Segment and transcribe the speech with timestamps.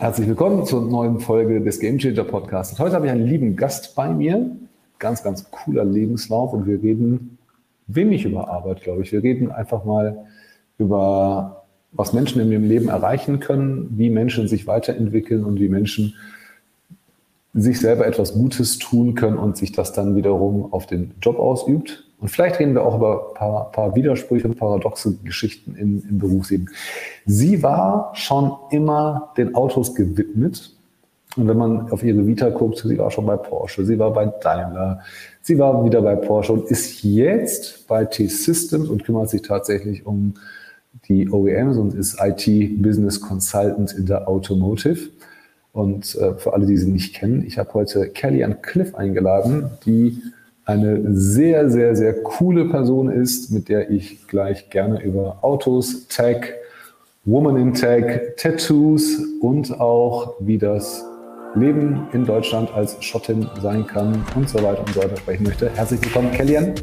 [0.00, 2.80] Herzlich willkommen zur neuen Folge des Game Changer Podcasts.
[2.80, 4.50] Heute habe ich einen lieben Gast bei mir.
[4.98, 7.38] Ganz, ganz cooler Lebenslauf und wir reden
[7.86, 9.12] wenig über Arbeit, glaube ich.
[9.12, 10.26] Wir reden einfach mal
[10.78, 16.14] über, was Menschen in ihrem Leben erreichen können, wie Menschen sich weiterentwickeln und wie Menschen
[17.54, 22.04] sich selber etwas Gutes tun können und sich das dann wiederum auf den Job ausübt.
[22.20, 26.18] Und vielleicht reden wir auch über ein paar, paar Widersprüche und paradoxe Geschichten im, im
[26.18, 26.70] Berufsleben.
[27.26, 30.72] Sie war schon immer den Autos gewidmet.
[31.36, 34.26] Und wenn man auf ihre Vita guckt, sie war schon bei Porsche, sie war bei
[34.26, 35.00] Daimler,
[35.42, 40.34] sie war wieder bei Porsche und ist jetzt bei T-Systems und kümmert sich tatsächlich um
[41.08, 45.10] die OEMs und ist IT-Business Consultant in der Automotive.
[45.74, 49.70] Und äh, für alle, die sie nicht kennen, ich habe heute Kelly and Cliff eingeladen,
[49.84, 50.22] die
[50.64, 56.52] eine sehr, sehr, sehr coole Person ist, mit der ich gleich gerne über Autos, Tech,
[57.24, 61.04] Woman in Tech, Tattoos und auch wie das
[61.56, 65.70] Leben in Deutschland als Schottin sein kann und so weiter und so weiter sprechen möchte.
[65.70, 66.74] Herzlich willkommen, Kellyanne.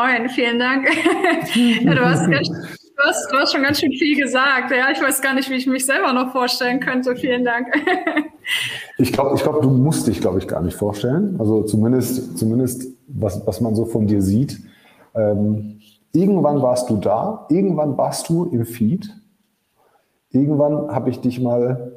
[0.00, 0.88] Moin, vielen Dank.
[1.82, 4.70] ja, du hast ganz Du hast, du hast schon ganz schön viel gesagt.
[4.70, 7.16] Ja, ich weiß gar nicht, wie ich mich selber noch vorstellen könnte.
[7.16, 7.68] Vielen Dank.
[8.98, 11.36] Ich glaube, ich glaub, du musst dich, glaube ich, gar nicht vorstellen.
[11.38, 14.58] Also zumindest, zumindest was, was man so von dir sieht.
[15.14, 15.80] Ähm,
[16.12, 19.08] irgendwann warst du da, irgendwann warst du im Feed.
[20.30, 21.92] Irgendwann habe ich dich mal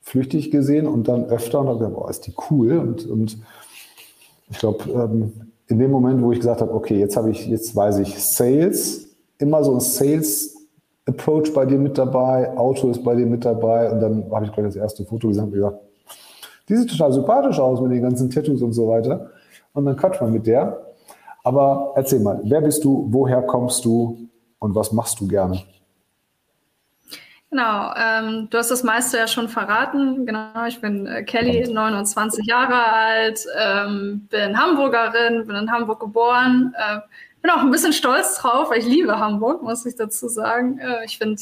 [0.00, 2.78] flüchtig gesehen und dann öfter und dann gedacht, boah, ist die cool.
[2.78, 3.38] Und, und
[4.50, 7.76] ich glaube, ähm, in dem Moment, wo ich gesagt habe, okay, jetzt habe ich, jetzt
[7.76, 10.56] weiß ich Sales, immer so ein Sales
[11.06, 14.52] Approach bei dir mit dabei, Auto ist bei dir mit dabei und dann habe ich
[14.52, 15.78] gleich das erste Foto gesehen und gesagt,
[16.68, 19.30] die sieht total sympathisch aus mit den ganzen Tattoos und so weiter.
[19.72, 20.86] Und dann quatscht man mit der.
[21.44, 24.18] Aber erzähl mal, wer bist du, woher kommst du
[24.58, 25.58] und was machst du gerne?
[27.50, 30.26] Genau, ähm, du hast das meiste ja schon verraten.
[30.26, 36.74] Genau, ich bin äh, Kelly, 29 Jahre alt, ähm, bin Hamburgerin, bin in Hamburg geboren,
[36.76, 36.98] äh,
[37.40, 40.78] bin auch ein bisschen stolz drauf, weil ich liebe Hamburg, muss ich dazu sagen.
[40.78, 41.40] Äh, ich finde,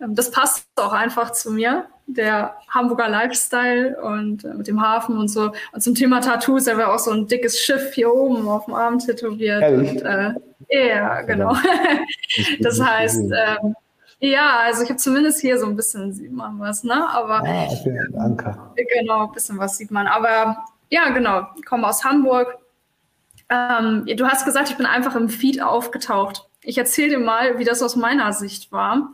[0.00, 5.18] ähm, das passt auch einfach zu mir, der Hamburger Lifestyle und äh, mit dem Hafen
[5.18, 5.52] und so.
[5.72, 8.74] Und zum Thema Tattoos, da wäre auch so ein dickes Schiff hier oben auf dem
[8.74, 9.62] Arm tätowiert.
[9.62, 10.34] Und, äh,
[10.68, 11.56] ja, genau.
[12.60, 13.76] das heißt, ähm,
[14.20, 17.08] ja, also ich habe zumindest hier so ein bisschen sieht man was, ne?
[17.08, 17.98] Aber ah, okay.
[18.18, 18.74] Anker.
[18.98, 20.06] Genau, ein bisschen was sieht man.
[20.06, 22.58] Aber ja, genau, ich komme aus Hamburg,
[23.50, 26.48] ähm, du hast gesagt, ich bin einfach im Feed aufgetaucht.
[26.62, 29.10] Ich erzähle dir mal, wie das aus meiner Sicht war.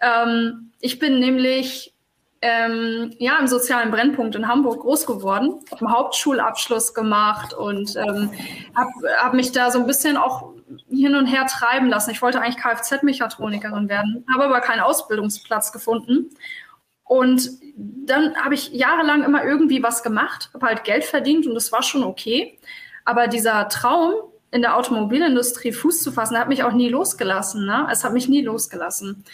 [0.00, 1.92] Ähm, ich bin nämlich
[2.40, 8.30] ähm, ja, im sozialen Brennpunkt in Hamburg groß geworden, habe einen Hauptschulabschluss gemacht und ähm,
[8.74, 10.53] habe hab mich da so ein bisschen auch
[10.88, 12.10] hin und her treiben lassen.
[12.10, 16.30] Ich wollte eigentlich Kfz-Mechatronikerin werden, habe aber keinen Ausbildungsplatz gefunden.
[17.04, 21.70] Und dann habe ich jahrelang immer irgendwie was gemacht, habe halt Geld verdient und das
[21.70, 22.58] war schon okay.
[23.04, 24.14] Aber dieser Traum,
[24.50, 27.66] in der Automobilindustrie Fuß zu fassen, hat mich auch nie losgelassen.
[27.66, 27.88] Ne?
[27.90, 29.24] Es hat mich nie losgelassen.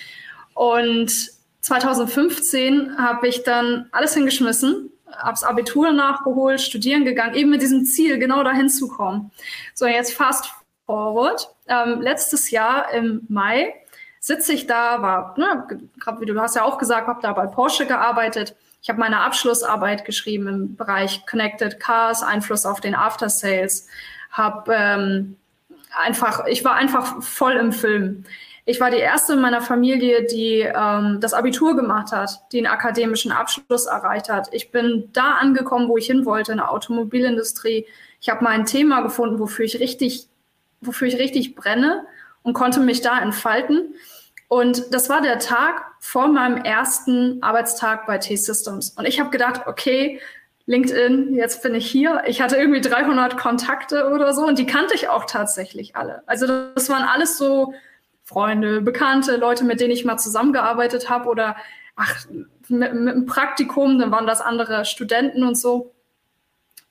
[0.55, 1.13] Und
[1.61, 8.19] 2015 habe ich dann alles hingeschmissen, hab's Abitur nachgeholt, studieren gegangen, eben mit diesem Ziel,
[8.19, 9.31] genau dahin zu kommen.
[9.75, 10.51] So, jetzt fast
[10.91, 11.49] forward.
[11.69, 13.75] Ähm, letztes Jahr im Mai
[14.19, 15.67] sitze ich da, war, ne,
[16.19, 20.05] wie du hast ja auch gesagt, habe da bei Porsche gearbeitet ich habe meine Abschlussarbeit
[20.05, 23.89] geschrieben im Bereich Connected Cars, Einfluss auf den After Sales.
[24.33, 25.37] Hab ähm,
[25.99, 28.25] einfach, ich war einfach voll im Film.
[28.65, 32.69] Ich war die erste in meiner Familie, die ähm, das Abitur gemacht hat, die einen
[32.69, 34.49] akademischen Abschluss erreicht hat.
[34.53, 37.87] Ich bin da angekommen, wo ich hin wollte, in der Automobilindustrie.
[38.21, 40.29] Ich habe mein Thema gefunden, wofür ich richtig,
[40.81, 42.07] wofür ich richtig brenne
[42.43, 43.95] und konnte mich da entfalten.
[44.49, 48.91] Und das war der Tag vor meinem ersten Arbeitstag bei T-Systems.
[48.91, 50.21] Und ich habe gedacht, okay,
[50.67, 52.23] LinkedIn, jetzt bin ich hier.
[52.27, 56.23] Ich hatte irgendwie 300 Kontakte oder so und die kannte ich auch tatsächlich alle.
[56.27, 57.75] Also das waren alles so
[58.23, 61.57] Freunde, Bekannte, Leute, mit denen ich mal zusammengearbeitet habe oder
[61.97, 62.25] ach,
[62.69, 65.93] mit, mit einem Praktikum, dann waren das andere Studenten und so.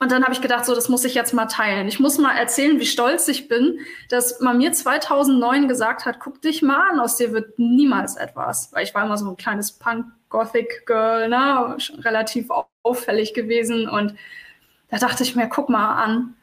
[0.01, 1.89] Und dann habe ich gedacht, so, das muss ich jetzt mal teilen.
[1.89, 6.41] Ich muss mal erzählen, wie stolz ich bin, dass man mir 2009 gesagt hat, guck
[6.41, 8.71] dich mal an, aus dir wird niemals etwas.
[8.71, 11.75] Weil ich war immer so ein kleines Punk-Gothic-Girl, ne?
[11.99, 12.47] relativ
[12.81, 13.89] auffällig gewesen.
[13.89, 14.15] Und
[14.89, 16.33] da dachte ich mir, guck mal an,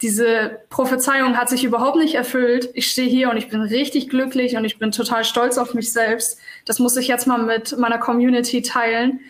[0.00, 2.70] diese Prophezeiung hat sich überhaupt nicht erfüllt.
[2.72, 5.92] Ich stehe hier und ich bin richtig glücklich und ich bin total stolz auf mich
[5.92, 6.40] selbst.
[6.64, 9.20] Das muss ich jetzt mal mit meiner Community teilen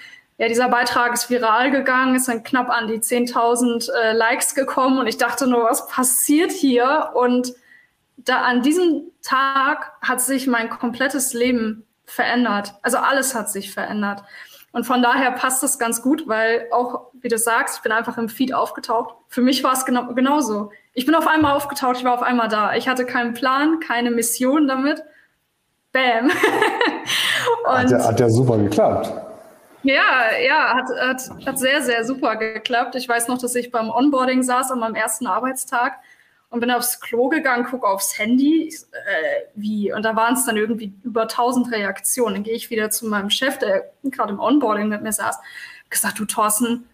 [0.42, 4.98] ja, dieser Beitrag ist viral gegangen, ist dann knapp an die 10.000 äh, Likes gekommen
[4.98, 7.10] und ich dachte nur, was passiert hier?
[7.14, 7.54] Und
[8.16, 12.74] da an diesem Tag hat sich mein komplettes Leben verändert.
[12.82, 14.24] Also alles hat sich verändert.
[14.72, 18.18] Und von daher passt das ganz gut, weil auch, wie du sagst, ich bin einfach
[18.18, 19.14] im Feed aufgetaucht.
[19.28, 20.72] Für mich war es genau, genauso.
[20.92, 22.74] Ich bin auf einmal aufgetaucht, ich war auf einmal da.
[22.74, 25.04] Ich hatte keinen Plan, keine Mission damit.
[25.92, 26.32] Bam.
[27.64, 29.21] hat, ja, hat ja super geklappt.
[29.82, 32.94] Ja, ja, hat, hat, hat sehr, sehr super geklappt.
[32.94, 35.98] Ich weiß noch, dass ich beim Onboarding saß an meinem ersten Arbeitstag
[36.50, 40.56] und bin aufs Klo gegangen, gucke aufs Handy, äh, wie, und da waren es dann
[40.56, 42.34] irgendwie über 1000 Reaktionen.
[42.34, 45.38] Dann gehe ich wieder zu meinem Chef, der gerade im Onboarding mit mir saß,
[45.90, 46.86] gesagt, du Thorsten,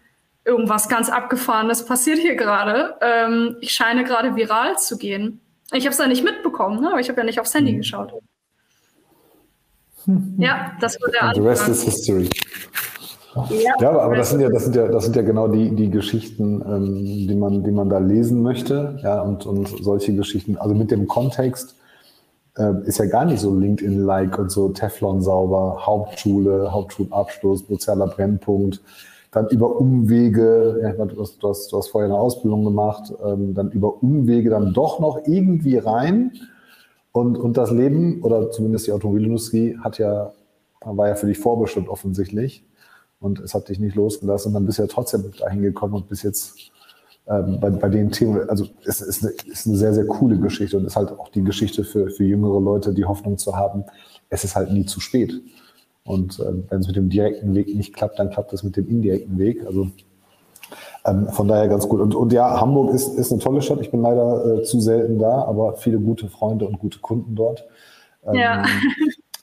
[0.45, 2.97] irgendwas ganz Abgefahrenes passiert hier gerade.
[3.01, 5.41] Ähm, ich scheine gerade viral zu gehen.
[5.71, 6.89] Ich habe es ja nicht mitbekommen, ne?
[6.89, 7.77] aber ich habe ja nicht aufs Handy mhm.
[7.77, 8.13] geschaut.
[10.37, 11.43] Ja, das war der Anfang.
[11.43, 12.29] The rest is history.
[13.35, 15.75] Ja, ja aber, aber das sind ja, das sind ja, das sind ja genau die,
[15.75, 18.99] die Geschichten, ähm, die man, die man da lesen möchte.
[19.03, 21.75] Ja, und, und solche Geschichten, also mit dem Kontext,
[22.57, 28.81] äh, ist ja gar nicht so LinkedIn-like und so Teflon sauber, Hauptschule, Hauptschulabschluss, sozialer Brennpunkt,
[29.31, 33.53] dann über Umwege, ja, du, hast, du, hast, du hast vorher eine Ausbildung gemacht, ähm,
[33.53, 36.31] dann über Umwege dann doch noch irgendwie rein.
[37.11, 40.33] Und, und das Leben, oder zumindest die Automobilindustrie, hat ja,
[40.81, 42.63] war ja für dich vorbestimmt offensichtlich
[43.19, 46.07] und es hat dich nicht losgelassen und dann bist du ja trotzdem dahin gekommen und
[46.07, 46.71] bis jetzt
[47.27, 50.77] ähm, bei, bei den Themen, also es ist eine, ist eine sehr, sehr coole Geschichte
[50.77, 53.83] und ist halt auch die Geschichte für, für jüngere Leute, die Hoffnung zu haben,
[54.29, 55.33] es ist halt nie zu spät.
[56.03, 58.87] Und äh, wenn es mit dem direkten Weg nicht klappt, dann klappt es mit dem
[58.87, 59.65] indirekten Weg.
[59.65, 59.91] Also
[61.05, 62.01] ähm, von daher ganz gut.
[62.01, 63.81] Und, und ja, Hamburg ist, ist eine tolle Stadt.
[63.81, 67.65] Ich bin leider äh, zu selten da, aber viele gute Freunde und gute Kunden dort.
[68.25, 68.63] Ähm, ja.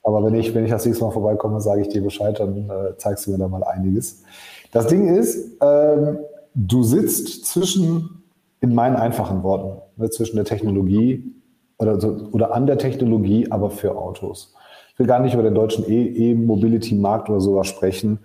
[0.03, 2.95] Aber wenn ich, wenn ich das nächste Mal vorbeikomme, sage ich dir Bescheid, dann äh,
[2.97, 4.23] zeigst du mir da mal einiges.
[4.71, 6.19] Das Ding ist, ähm,
[6.55, 8.23] du sitzt zwischen,
[8.61, 11.35] in meinen einfachen Worten, ne, zwischen der Technologie
[11.77, 11.99] oder,
[12.31, 14.55] oder an der Technologie, aber für Autos.
[14.93, 18.19] Ich will gar nicht über den deutschen E-Mobility-Markt oder sowas sprechen.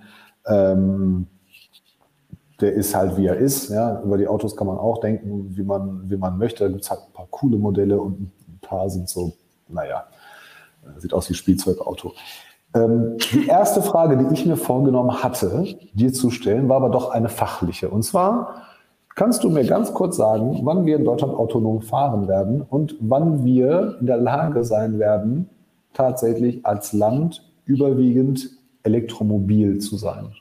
[0.47, 1.27] Ähm,
[2.63, 3.69] der ist halt, wie er ist.
[3.69, 4.01] Ja.
[4.03, 6.65] Über die Autos kann man auch denken, wie man, wie man möchte.
[6.65, 9.33] Da gibt es halt ein paar coole Modelle und ein paar sind so,
[9.69, 10.05] naja,
[10.99, 12.13] Sieht aus wie Spielzeugauto.
[12.75, 17.11] Ähm, die erste Frage, die ich mir vorgenommen hatte, dir zu stellen, war aber doch
[17.11, 17.91] eine fachliche.
[17.91, 18.63] Und zwar,
[19.15, 23.45] kannst du mir ganz kurz sagen, wann wir in Deutschland autonom fahren werden und wann
[23.45, 25.49] wir in der Lage sein werden,
[25.93, 28.51] tatsächlich als Land überwiegend
[28.83, 30.33] elektromobil zu sein?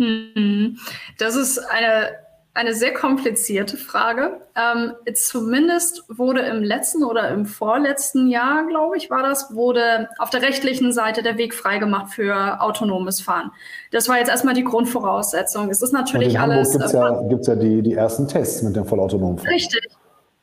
[0.00, 0.78] Hm,
[1.18, 2.10] das ist eine
[2.52, 4.40] eine sehr komplizierte Frage.
[4.56, 10.30] Ähm, zumindest wurde im letzten oder im vorletzten Jahr, glaube ich, war das, wurde auf
[10.30, 13.52] der rechtlichen Seite der Weg freigemacht für autonomes Fahren.
[13.92, 15.70] Das war jetzt erstmal die Grundvoraussetzung.
[15.70, 16.74] Es ist natürlich in alles.
[16.74, 19.48] Es ja, gibt's ja die, die ersten Tests mit dem vollautonomen Fahren.
[19.48, 19.88] Richtig,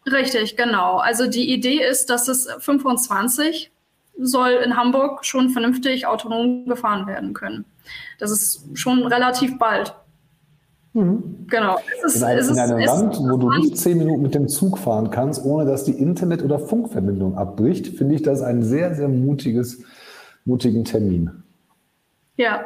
[0.09, 0.97] richtig, genau.
[0.97, 3.71] Also die Idee ist, dass es 25
[4.19, 7.65] soll in Hamburg schon vernünftig autonom gefahren werden können.
[8.19, 9.93] Das ist schon relativ bald.
[10.93, 11.45] Mhm.
[11.47, 11.77] Genau.
[12.03, 15.11] Ist, in, ein, in einem Land, wo du nicht zehn Minuten mit dem Zug fahren
[15.11, 19.83] kannst, ohne dass die Internet- oder Funkverbindung abbricht, finde ich das ein sehr, sehr mutiges,
[20.45, 21.43] mutigen Termin.
[22.35, 22.65] Ja,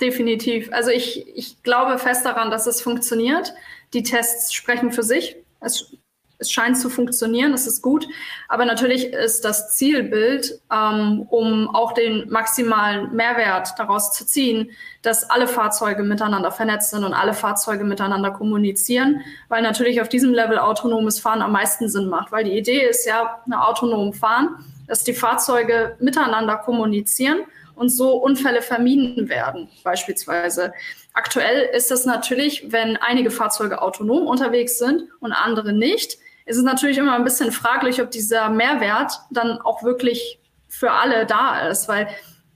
[0.00, 0.70] definitiv.
[0.72, 3.54] Also ich, ich glaube fest daran, dass es funktioniert.
[3.92, 5.36] Die Tests sprechen für sich.
[5.60, 5.94] Es
[6.42, 8.06] es scheint zu funktionieren, es ist gut.
[8.48, 15.30] Aber natürlich ist das Zielbild, ähm, um auch den maximalen Mehrwert daraus zu ziehen, dass
[15.30, 20.58] alle Fahrzeuge miteinander vernetzt sind und alle Fahrzeuge miteinander kommunizieren, weil natürlich auf diesem Level
[20.58, 22.30] autonomes Fahren am meisten Sinn macht.
[22.30, 27.40] Weil die Idee ist ja, eine autonom Fahren, dass die Fahrzeuge miteinander kommunizieren
[27.74, 30.72] und so Unfälle vermieden werden, beispielsweise.
[31.14, 36.62] Aktuell ist es natürlich, wenn einige Fahrzeuge autonom unterwegs sind und andere nicht, ist es
[36.62, 41.88] natürlich immer ein bisschen fraglich, ob dieser Mehrwert dann auch wirklich für alle da ist,
[41.88, 42.08] weil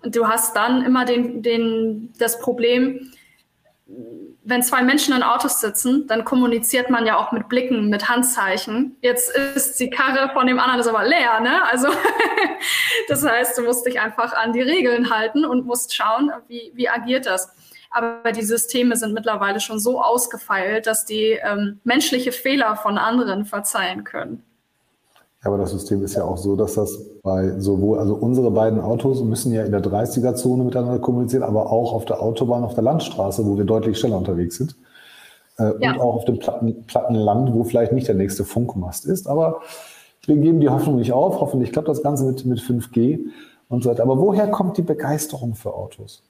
[0.02, 3.12] du hast dann immer den, den, das Problem,
[4.46, 8.96] wenn zwei Menschen in Autos sitzen, dann kommuniziert man ja auch mit Blicken, mit Handzeichen.
[9.00, 11.62] Jetzt ist die Karre von dem anderen ist aber leer, ne?
[11.70, 11.88] Also
[13.08, 16.88] das heißt, du musst dich einfach an die Regeln halten und musst schauen, wie, wie
[16.88, 17.52] agiert das.
[17.96, 23.46] Aber die Systeme sind mittlerweile schon so ausgefeilt, dass die ähm, menschliche Fehler von anderen
[23.46, 24.42] verzeihen können.
[25.42, 28.82] Ja, aber das System ist ja auch so, dass das bei sowohl, also unsere beiden
[28.82, 32.84] Autos müssen ja in der 30er-Zone miteinander kommunizieren, aber auch auf der Autobahn, auf der
[32.84, 34.76] Landstraße, wo wir deutlich schneller unterwegs sind.
[35.58, 35.92] Äh, ja.
[35.92, 39.26] Und auch auf dem platten, platten Land, wo vielleicht nicht der nächste Funkmast ist.
[39.26, 39.62] Aber
[40.26, 41.40] wir geben die Hoffnung nicht auf.
[41.40, 43.20] Hoffentlich klappt das Ganze mit, mit 5G
[43.70, 44.02] und so weiter.
[44.02, 46.22] Aber woher kommt die Begeisterung für Autos?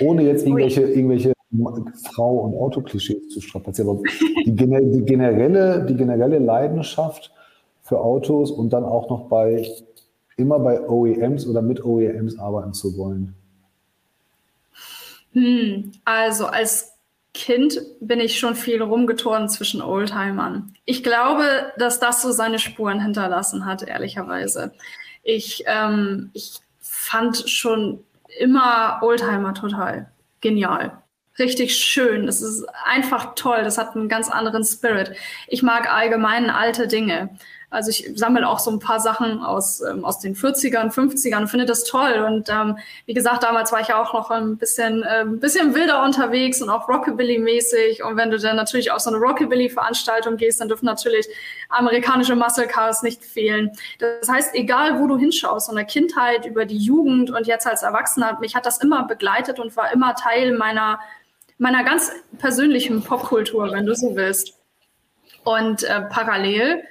[0.00, 1.32] Ohne jetzt irgendwelche, irgendwelche
[2.14, 3.90] Frau- und Autoklischees zu strapazieren.
[3.90, 4.02] Aber
[4.44, 7.32] die, die, generelle, die generelle Leidenschaft
[7.82, 9.66] für Autos und dann auch noch bei
[10.36, 13.34] immer bei OEMs oder mit OEMs arbeiten zu wollen?
[15.32, 16.92] Hm, also als
[17.34, 20.74] Kind bin ich schon viel rumgeturnt zwischen Oldtimern.
[20.86, 21.44] Ich glaube,
[21.78, 24.72] dass das so seine Spuren hinterlassen hat, ehrlicherweise.
[25.22, 28.00] Ich, ähm, ich fand schon
[28.38, 31.02] immer Oldtimer total genial.
[31.38, 32.26] Richtig schön.
[32.26, 33.62] Das ist einfach toll.
[33.62, 35.12] Das hat einen ganz anderen Spirit.
[35.48, 37.36] Ich mag allgemein alte Dinge.
[37.68, 41.48] Also ich sammle auch so ein paar Sachen aus, ähm, aus den 40ern, 50ern und
[41.48, 42.24] finde das toll.
[42.26, 45.74] Und ähm, wie gesagt, damals war ich ja auch noch ein bisschen, äh, ein bisschen
[45.74, 48.04] wilder unterwegs und auch Rockabilly-mäßig.
[48.04, 51.26] Und wenn du dann natürlich auf so eine Rockabilly-Veranstaltung gehst, dann dürfen natürlich
[51.68, 53.72] amerikanische Muscle Cars nicht fehlen.
[53.98, 57.82] Das heißt, egal wo du hinschaust, von der Kindheit über die Jugend und jetzt als
[57.82, 61.00] Erwachsener, mich hat das immer begleitet und war immer Teil meiner,
[61.58, 64.54] meiner ganz persönlichen Popkultur, wenn du so willst.
[65.42, 66.84] Und äh, parallel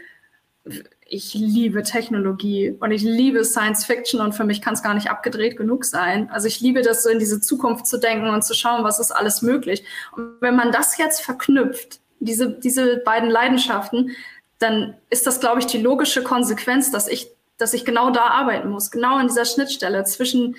[1.08, 5.10] ich liebe Technologie und ich liebe Science Fiction und für mich kann es gar nicht
[5.10, 6.30] abgedreht genug sein.
[6.32, 9.12] Also ich liebe das so in diese Zukunft zu denken und zu schauen, was ist
[9.12, 9.84] alles möglich.
[10.16, 14.12] Und wenn man das jetzt verknüpft, diese, diese beiden Leidenschaften,
[14.58, 18.70] dann ist das, glaube ich, die logische Konsequenz, dass ich, dass ich genau da arbeiten
[18.70, 20.56] muss, genau in dieser Schnittstelle zwischen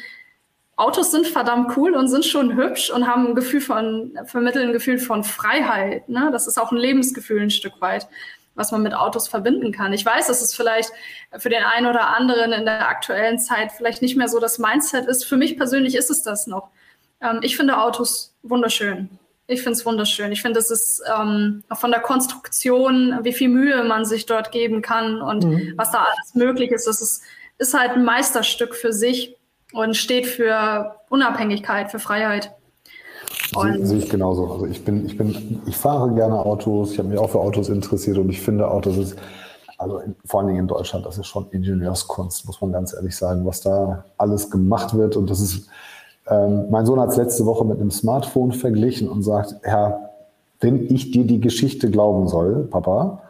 [0.76, 4.72] Autos sind verdammt cool und sind schon hübsch und haben ein Gefühl von, vermitteln ein
[4.74, 6.06] Gefühl von Freiheit.
[6.10, 6.28] Ne?
[6.30, 8.06] Das ist auch ein Lebensgefühl ein Stück weit
[8.56, 9.92] was man mit Autos verbinden kann.
[9.92, 10.90] Ich weiß, dass es vielleicht
[11.38, 15.06] für den einen oder anderen in der aktuellen Zeit vielleicht nicht mehr so das Mindset
[15.06, 15.24] ist.
[15.24, 16.70] Für mich persönlich ist es das noch.
[17.20, 19.10] Ähm, ich finde Autos wunderschön.
[19.46, 20.32] Ich finde es wunderschön.
[20.32, 24.82] Ich finde, es ist ähm, von der Konstruktion, wie viel Mühe man sich dort geben
[24.82, 25.74] kann und mhm.
[25.76, 26.86] was da alles möglich ist.
[26.88, 27.22] Das ist,
[27.58, 29.36] ist halt ein Meisterstück für sich
[29.72, 32.52] und steht für Unabhängigkeit, für Freiheit.
[33.54, 34.52] Sehe seh ich genauso.
[34.52, 37.68] Also ich bin, ich bin, ich fahre gerne Autos, ich habe mich auch für Autos
[37.68, 39.16] interessiert und ich finde dass es,
[39.78, 43.16] also in, vor allen Dingen in Deutschland, das ist schon Ingenieurskunst, muss man ganz ehrlich
[43.16, 45.16] sagen, was da alles gemacht wird.
[45.16, 45.68] Und das ist,
[46.28, 50.10] ähm, mein Sohn hat es letzte Woche mit einem Smartphone verglichen und sagt, Herr,
[50.60, 53.22] wenn ich dir die Geschichte glauben soll, Papa,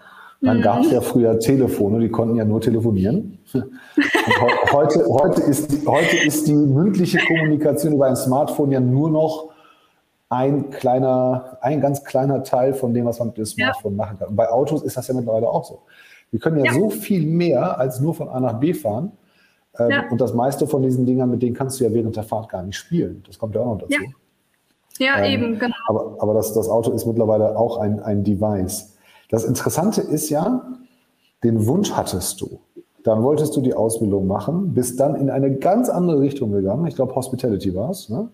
[0.42, 0.62] dann mhm.
[0.62, 3.38] gab es ja früher Telefone, die konnten ja nur telefonieren.
[3.52, 3.64] Und
[4.72, 9.55] heute, heute, ist, heute ist die mündliche Kommunikation über ein Smartphone ja nur noch
[10.28, 13.96] ein kleiner, ein ganz kleiner Teil von dem, was man mit dem Smartphone ja.
[13.96, 14.28] machen kann.
[14.28, 15.82] Und bei Autos ist das ja mittlerweile auch so.
[16.30, 16.72] Wir können ja, ja.
[16.72, 19.12] so viel mehr als nur von A nach B fahren.
[19.78, 20.04] Ähm, ja.
[20.10, 22.62] Und das meiste von diesen Dingern, mit denen kannst du ja während der Fahrt gar
[22.62, 23.22] nicht spielen.
[23.26, 24.02] Das kommt ja auch noch dazu.
[24.98, 25.76] Ja, ähm, eben, genau.
[25.88, 28.96] Aber, aber das, das Auto ist mittlerweile auch ein, ein Device.
[29.28, 30.66] Das Interessante ist ja,
[31.44, 32.60] den Wunsch hattest du.
[33.04, 36.86] Dann wolltest du die Ausbildung machen, bist dann in eine ganz andere Richtung gegangen.
[36.86, 38.08] Ich glaube, Hospitality war es.
[38.08, 38.28] Ne?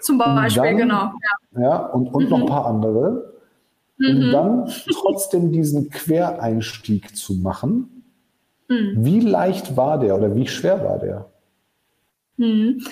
[0.00, 1.12] Zum Beispiel, dann, genau.
[1.52, 2.30] Ja, ja und, und mhm.
[2.30, 3.34] noch ein paar andere.
[3.98, 4.08] Mhm.
[4.08, 8.04] Um dann trotzdem diesen Quereinstieg zu machen.
[8.68, 8.94] Mhm.
[8.96, 11.26] Wie leicht war der oder wie schwer war der?
[12.36, 12.84] Mhm.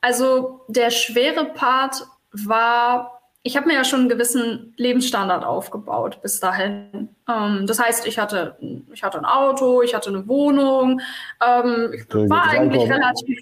[0.00, 6.40] Also der schwere Part war, ich habe mir ja schon einen gewissen Lebensstandard aufgebaut bis
[6.40, 7.08] dahin.
[7.28, 8.56] Ähm, das heißt, ich hatte,
[8.92, 11.00] ich hatte ein Auto, ich hatte eine Wohnung,
[11.44, 13.40] ähm, ich war eigentlich relativ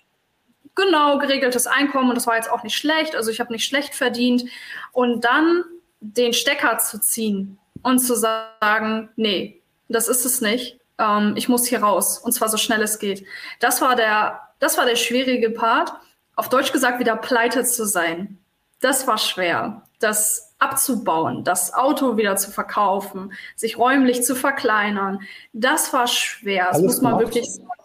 [0.76, 3.16] genau geregeltes Einkommen und das war jetzt auch nicht schlecht.
[3.16, 4.44] Also ich habe nicht schlecht verdient.
[4.92, 5.64] Und dann
[6.00, 10.78] den Stecker zu ziehen und zu sagen, nee, das ist es nicht.
[10.98, 13.26] Ähm, ich muss hier raus und zwar so schnell es geht.
[13.58, 15.92] Das war der, das war der schwierige Part.
[16.36, 18.38] Auf Deutsch gesagt, wieder pleite zu sein.
[18.80, 19.82] Das war schwer.
[19.98, 25.20] Das abzubauen, das Auto wieder zu verkaufen, sich räumlich zu verkleinern.
[25.52, 26.68] Das war schwer.
[26.72, 27.26] Das muss man gemacht?
[27.26, 27.75] wirklich sagen.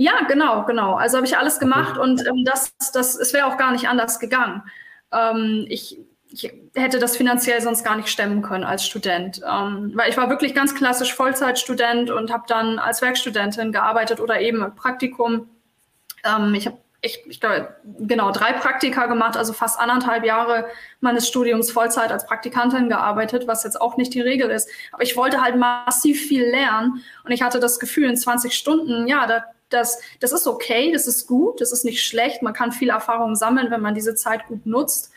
[0.00, 0.94] Ja, genau, genau.
[0.94, 4.20] Also habe ich alles gemacht und ähm, das, das, es wäre auch gar nicht anders
[4.20, 4.62] gegangen.
[5.10, 5.98] Ähm, ich,
[6.30, 10.30] ich hätte das finanziell sonst gar nicht stemmen können als Student, ähm, weil ich war
[10.30, 15.48] wirklich ganz klassisch Vollzeitstudent und habe dann als Werkstudentin gearbeitet oder eben im Praktikum.
[16.24, 20.66] Ähm, ich habe ich, ich glaube, genau drei Praktika gemacht, also fast anderthalb Jahre
[21.00, 24.68] meines Studiums Vollzeit als Praktikantin gearbeitet, was jetzt auch nicht die Regel ist.
[24.92, 29.08] Aber ich wollte halt massiv viel lernen und ich hatte das Gefühl, in 20 Stunden,
[29.08, 32.42] ja, da das, das ist okay, das ist gut, das ist nicht schlecht.
[32.42, 35.10] Man kann viel Erfahrung sammeln, wenn man diese Zeit gut nutzt.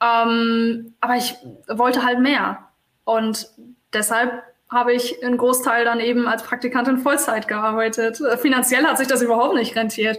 [0.00, 1.36] Ähm, aber ich
[1.68, 2.58] wollte halt mehr.
[3.04, 3.50] Und
[3.92, 8.20] deshalb habe ich einen Großteil dann eben als Praktikantin Vollzeit gearbeitet.
[8.38, 10.18] Finanziell hat sich das überhaupt nicht rentiert.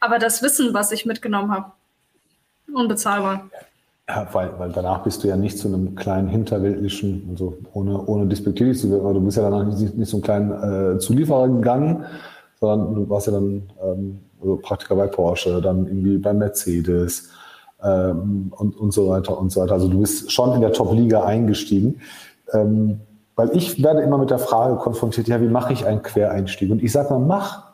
[0.00, 1.72] Aber das Wissen, was ich mitgenommen habe,
[2.72, 3.50] unbezahlbar.
[4.08, 8.26] Ja, weil, weil danach bist du ja nicht zu einem kleinen hinterweltlichen, also ohne, ohne
[8.26, 12.04] despektierlich zu werden, du bist ja danach nicht, nicht so einen kleinen äh, Zulieferer gegangen,
[12.60, 17.30] sondern du warst ja dann ähm, also Praktiker bei Porsche, dann irgendwie bei Mercedes
[17.82, 19.72] ähm, und, und so weiter und so weiter.
[19.72, 22.00] Also du bist schon in der Top-Liga eingestiegen.
[22.52, 23.00] Ähm,
[23.36, 26.70] weil ich werde immer mit der Frage konfrontiert, ja, wie mache ich einen Quereinstieg?
[26.70, 27.70] Und ich sage mal, mach.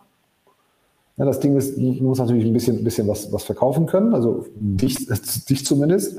[1.17, 4.45] Ja, das Ding ist, du musst natürlich ein bisschen, bisschen was, was verkaufen können, also
[4.55, 5.09] dich,
[5.49, 6.19] dich zumindest.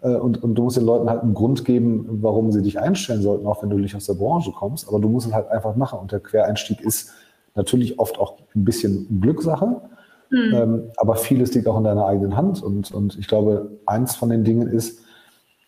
[0.00, 3.22] Äh, und, und du musst den Leuten halt einen Grund geben, warum sie dich einstellen
[3.22, 4.88] sollten, auch wenn du nicht aus der Branche kommst.
[4.88, 5.98] Aber du musst es halt einfach machen.
[6.00, 7.10] Und der Quereinstieg ist
[7.58, 9.82] natürlich oft auch ein bisschen Glückssache.
[10.30, 10.54] Mhm.
[10.54, 12.62] Ähm, aber vieles liegt auch in deiner eigenen Hand.
[12.62, 15.00] Und, und ich glaube, eins von den Dingen ist,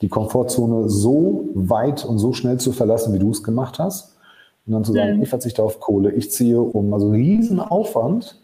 [0.00, 4.16] die Komfortzone so weit und so schnell zu verlassen, wie du es gemacht hast.
[4.66, 5.22] Und dann zu sagen, mhm.
[5.22, 6.94] ich verzichte auf Kohle, ich ziehe um.
[6.94, 8.40] Also riesen Aufwand,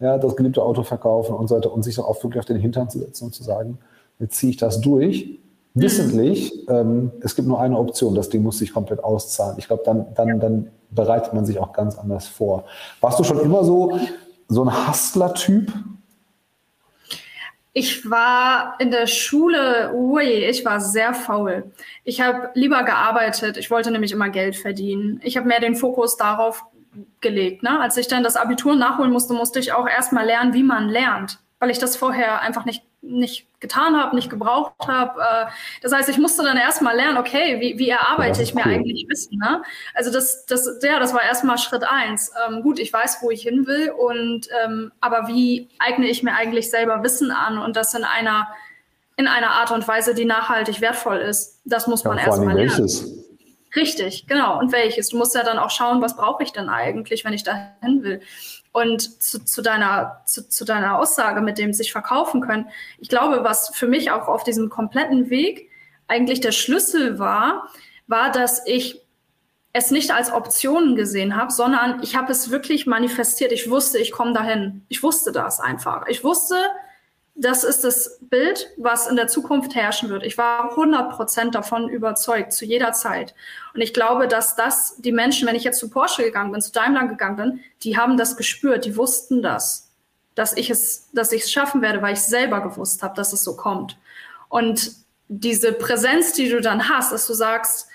[0.00, 2.56] ja, das geliebte Auto verkaufen und so weiter und sich dann auch wirklich auf den
[2.56, 3.78] Hintern zu setzen und zu sagen,
[4.18, 5.38] jetzt ziehe ich das durch.
[5.74, 5.82] Mhm.
[5.82, 9.56] Wissentlich, ähm, es gibt nur eine Option, das Ding muss sich komplett auszahlen.
[9.58, 12.64] Ich glaube, dann, dann, dann bereitet man sich auch ganz anders vor.
[13.00, 13.98] Warst du schon immer so,
[14.48, 15.72] so ein Hustler-Typ?
[17.74, 21.72] Ich war in der Schule, ui, ich war sehr faul.
[22.04, 23.56] Ich habe lieber gearbeitet.
[23.56, 25.20] Ich wollte nämlich immer Geld verdienen.
[25.22, 26.64] Ich habe mehr den Fokus darauf
[27.20, 27.62] gelegt.
[27.62, 27.80] Ne?
[27.80, 31.38] Als ich dann das Abitur nachholen musste, musste ich auch erstmal lernen, wie man lernt,
[31.58, 35.20] weil ich das vorher einfach nicht nicht getan habe, nicht gebraucht habe.
[35.20, 35.46] Äh,
[35.82, 38.72] das heißt, ich musste dann erstmal lernen, okay, wie, wie erarbeite ich mir cool.
[38.72, 39.38] eigentlich Wissen?
[39.38, 39.62] Ne?
[39.94, 42.32] Also das, das, ja, das war erstmal Schritt eins.
[42.46, 46.34] Ähm, gut, ich weiß, wo ich hin will, und ähm, aber wie eigne ich mir
[46.34, 48.48] eigentlich selber Wissen an und das in einer
[49.16, 51.60] in einer Art und Weise, die nachhaltig wertvoll ist.
[51.66, 52.78] Das muss man ja, erstmal lernen.
[52.78, 53.22] Welches?
[53.76, 54.58] Richtig, genau.
[54.58, 55.10] Und welches?
[55.10, 58.20] Du musst ja dann auch schauen, was brauche ich denn eigentlich, wenn ich dahin will.
[58.72, 62.68] Und zu, zu, deiner, zu, zu deiner Aussage mit dem sich verkaufen können.
[62.98, 65.70] Ich glaube, was für mich auch auf diesem kompletten Weg
[66.08, 67.68] eigentlich der Schlüssel war,
[68.06, 69.02] war, dass ich
[69.72, 73.52] es nicht als Option gesehen habe, sondern ich habe es wirklich manifestiert.
[73.52, 74.84] Ich wusste, ich komme dahin.
[74.88, 76.06] Ich wusste das einfach.
[76.08, 76.56] Ich wusste,
[77.34, 80.22] das ist das Bild, was in der Zukunft herrschen wird.
[80.22, 83.34] Ich war 100 Prozent davon überzeugt, zu jeder Zeit.
[83.74, 86.72] Und ich glaube, dass das die Menschen, wenn ich jetzt zu Porsche gegangen bin, zu
[86.72, 89.90] Daimler gegangen bin, die haben das gespürt, die wussten das,
[90.34, 93.42] dass ich es, dass ich es schaffen werde, weil ich selber gewusst habe, dass es
[93.42, 93.96] so kommt.
[94.48, 94.92] Und
[95.28, 97.88] diese Präsenz, die du dann hast, dass du sagst,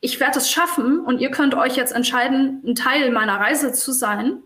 [0.00, 3.92] ich werde es schaffen und ihr könnt euch jetzt entscheiden, ein Teil meiner Reise zu
[3.92, 4.42] sein,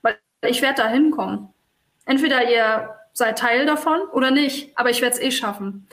[0.00, 1.48] weil ich werde da hinkommen.
[2.06, 5.88] Entweder ihr sei Teil davon oder nicht, aber ich werde es eh schaffen.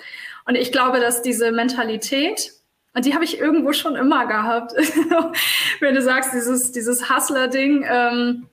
[0.47, 2.53] Und ich glaube, dass diese Mentalität,
[2.93, 4.73] und die habe ich irgendwo schon immer gehabt,
[5.79, 8.45] wenn du sagst, dieses, dieses Hustler-Ding, ähm,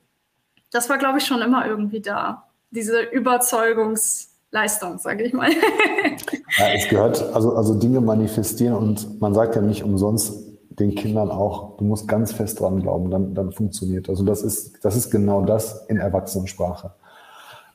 [0.71, 2.47] das war, glaube ich, schon immer irgendwie da.
[2.71, 5.51] Diese Überzeugungsleistung, sage ich mal.
[6.57, 11.29] ja, es gehört, also, also Dinge manifestieren und man sagt ja nicht umsonst den Kindern
[11.29, 14.19] auch, du musst ganz fest dran glauben, dann, dann funktioniert das.
[14.19, 16.95] Und das ist, das ist genau das in Erwachsenensprache.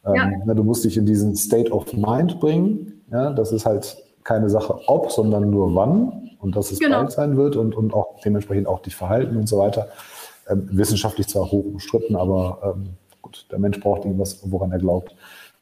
[0.04, 0.14] Ja.
[0.14, 3.02] Ähm, du musst dich in diesen State of Mind bringen.
[3.10, 6.98] Ja, das ist halt keine Sache ob, sondern nur wann und dass es genau.
[6.98, 9.88] bald sein wird und, und auch dementsprechend auch dich verhalten und so weiter.
[10.48, 12.90] Ähm, wissenschaftlich zwar hoch umstritten, aber ähm,
[13.22, 15.14] gut, der Mensch braucht irgendwas, woran er glaubt.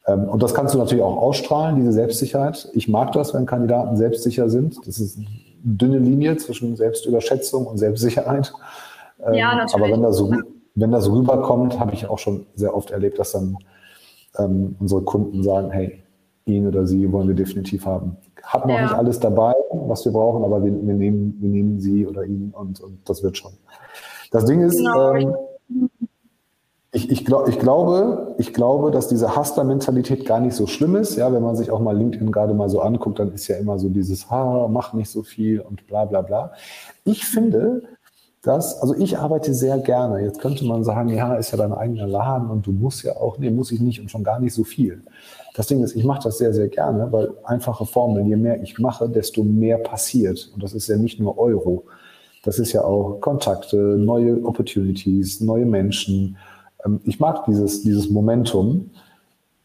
[0.05, 2.69] Ähm, und das kannst du natürlich auch ausstrahlen, diese Selbstsicherheit.
[2.73, 4.77] Ich mag das, wenn Kandidaten selbstsicher sind.
[4.85, 5.27] Das ist eine
[5.63, 8.53] dünne Linie zwischen Selbstüberschätzung und Selbstsicherheit.
[9.25, 9.75] Ähm, ja, natürlich.
[9.75, 10.33] Aber wenn das, so,
[10.75, 13.57] wenn das rüberkommt, habe ich auch schon sehr oft erlebt, dass dann
[14.37, 16.03] ähm, unsere Kunden sagen, hey,
[16.45, 18.17] ihn oder sie wollen wir definitiv haben.
[18.43, 18.83] Hat noch ja.
[18.83, 22.53] nicht alles dabei, was wir brauchen, aber wir, wir, nehmen, wir nehmen sie oder ihn
[22.57, 23.51] und, und das wird schon.
[24.31, 25.13] Das Ding ist, genau.
[25.15, 25.35] ähm,
[26.93, 31.17] ich, ich, glaub, ich, glaube, ich glaube, dass diese Hustler-Mentalität gar nicht so schlimm ist.
[31.17, 33.77] Ja, wenn man sich auch mal LinkedIn gerade mal so anguckt, dann ist ja immer
[33.77, 36.53] so dieses, ha, mach nicht so viel und bla bla bla.
[37.03, 37.83] Ich finde,
[38.47, 40.21] das, also ich arbeite sehr gerne.
[40.21, 43.37] Jetzt könnte man sagen, ja, ist ja dein eigener Laden und du musst ja auch,
[43.37, 45.03] nee, muss ich nicht und schon gar nicht so viel.
[45.53, 48.79] Das Ding ist, ich mache das sehr, sehr gerne, weil einfache Formeln, je mehr ich
[48.79, 50.49] mache, desto mehr passiert.
[50.53, 51.85] Und das ist ja nicht nur Euro.
[52.43, 56.37] Das ist ja auch Kontakte, neue Opportunities, neue Menschen.
[56.85, 58.91] Ähm, ich mag dieses, dieses Momentum,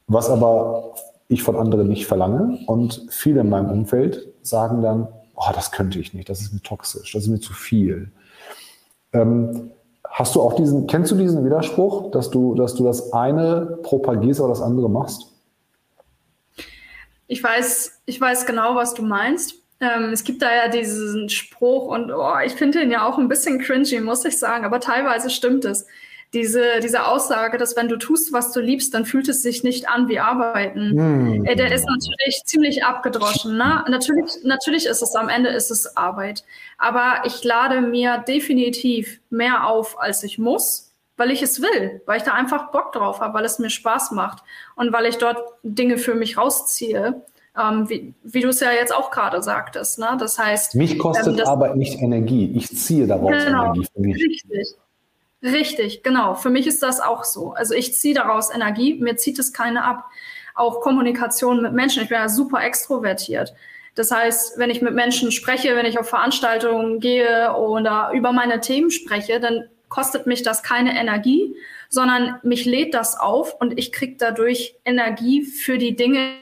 [0.09, 0.95] was aber
[1.29, 2.59] ich von anderen nicht verlange.
[2.67, 6.63] Und viele in meinem Umfeld sagen dann, oh, das könnte ich nicht, das ist mir
[6.63, 8.11] toxisch, das ist mir zu viel.
[9.13, 9.71] Ähm,
[10.09, 14.41] hast du auch diesen, kennst du diesen Widerspruch, dass du, dass du das eine propagierst,
[14.41, 15.29] aber das andere machst?
[17.27, 19.55] Ich weiß, ich weiß genau, was du meinst.
[19.81, 23.29] Ähm, es gibt da ja diesen Spruch und oh, ich finde ihn ja auch ein
[23.29, 25.87] bisschen cringy, muss ich sagen, aber teilweise stimmt es
[26.35, 29.89] diese, diese Aussage, dass wenn du tust, was du liebst, dann fühlt es sich nicht
[29.89, 30.95] an wie Arbeiten.
[30.95, 31.45] Mhm.
[31.45, 33.59] Der ist natürlich ziemlich abgedroschen.
[33.59, 33.85] Ne?
[33.89, 36.45] Natürlich, natürlich ist es am Ende ist es Arbeit.
[36.79, 42.17] Aber ich lade mir definitiv mehr auf, als ich muss, weil ich es will, weil
[42.17, 44.43] ich da einfach Bock drauf habe, weil es mir Spaß macht
[44.75, 47.23] und weil ich dort Dinge für mich rausziehe.
[47.61, 49.99] Ähm, wie, wie du es ja jetzt auch gerade sagtest.
[49.99, 50.17] Ne?
[50.19, 50.75] Das heißt.
[50.75, 52.51] Mich kostet ähm, Arbeit nicht Energie.
[52.57, 54.17] Ich ziehe daraus genau, Energie für mich.
[54.17, 54.75] Richtig.
[55.43, 56.35] Richtig, genau.
[56.35, 57.53] Für mich ist das auch so.
[57.53, 60.09] Also ich ziehe daraus Energie, mir zieht es keine ab.
[60.55, 62.03] Auch Kommunikation mit Menschen.
[62.03, 63.53] Ich bin ja super extrovertiert.
[63.95, 68.61] Das heißt, wenn ich mit Menschen spreche, wenn ich auf Veranstaltungen gehe oder über meine
[68.61, 71.55] Themen spreche, dann kostet mich das keine Energie,
[71.91, 76.39] sondern mich lädt das auf und ich kriege dadurch Energie für die Dinge,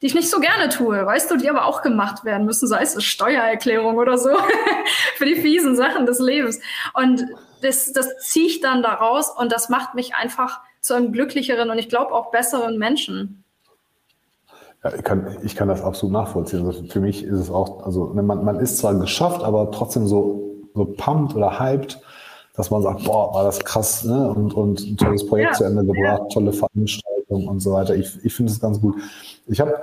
[0.00, 2.82] die ich nicht so gerne tue, weißt du, die aber auch gemacht werden müssen, sei
[2.82, 4.30] es eine Steuererklärung oder so,
[5.16, 6.60] für die fiesen Sachen des Lebens.
[6.92, 7.24] Und
[7.64, 11.78] das, das ziehe ich dann daraus und das macht mich einfach zu einem glücklicheren und
[11.78, 13.42] ich glaube auch besseren Menschen.
[14.84, 16.66] Ja, ich, kann, ich kann das absolut nachvollziehen.
[16.66, 20.06] Also für mich ist es auch, also ne, man, man ist zwar geschafft, aber trotzdem
[20.06, 21.98] so, so pumped oder hyped,
[22.54, 24.28] dass man sagt, boah, war das krass, ne?
[24.28, 26.28] Und, und ein tolles Projekt ja, zu Ende gebracht, ja.
[26.28, 27.96] tolle Veranstaltung und so weiter.
[27.96, 28.96] Ich, ich finde es ganz gut.
[29.46, 29.74] Ich habe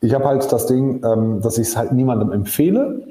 [0.00, 3.07] ich hab halt das Ding, ähm, dass ich es halt niemandem empfehle.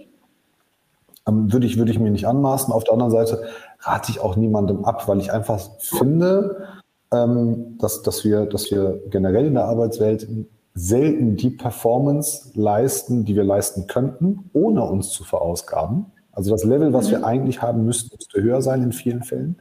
[1.28, 2.74] Ähm, würde ich, würde ich mir nicht anmaßen.
[2.74, 3.44] Auf der anderen Seite
[3.82, 6.68] rate ich auch niemandem ab, weil ich einfach finde,
[7.14, 10.28] ähm, dass, dass, wir, dass wir generell in der Arbeitswelt
[10.74, 16.06] selten die Performance leisten, die wir leisten könnten, ohne uns zu verausgaben.
[16.32, 17.24] Also das Level, was wir mhm.
[17.24, 19.58] eigentlich haben müssten, müsste höher sein in vielen Fällen.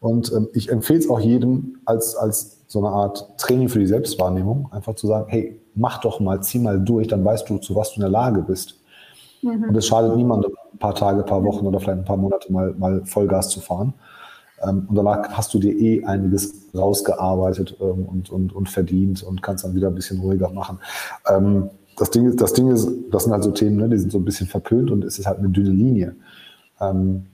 [0.00, 3.86] Und ähm, ich empfehle es auch jedem als, als so eine Art Training für die
[3.86, 7.76] Selbstwahrnehmung, einfach zu sagen, hey, mach doch mal, zieh mal durch, dann weißt du, zu
[7.76, 8.79] was du in der Lage bist.
[9.42, 9.64] Mhm.
[9.64, 12.52] Und es schadet niemandem, ein paar Tage, ein paar Wochen oder vielleicht ein paar Monate
[12.52, 13.94] mal, mal Vollgas zu fahren.
[14.62, 19.42] Ähm, und danach hast du dir eh einiges rausgearbeitet ähm, und, und, und verdient und
[19.42, 20.78] kannst dann wieder ein bisschen ruhiger machen.
[21.28, 24.18] Ähm, das, Ding, das Ding ist, das sind halt so Themen, ne, die sind so
[24.18, 26.14] ein bisschen verpönt und es ist halt eine dünne Linie.
[26.80, 27.26] Ähm,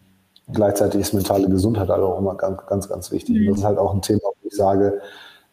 [0.53, 3.41] gleichzeitig ist mentale Gesundheit halt auch immer ganz, ganz, ganz wichtig.
[3.41, 5.01] Und das ist halt auch ein Thema, wo ich sage,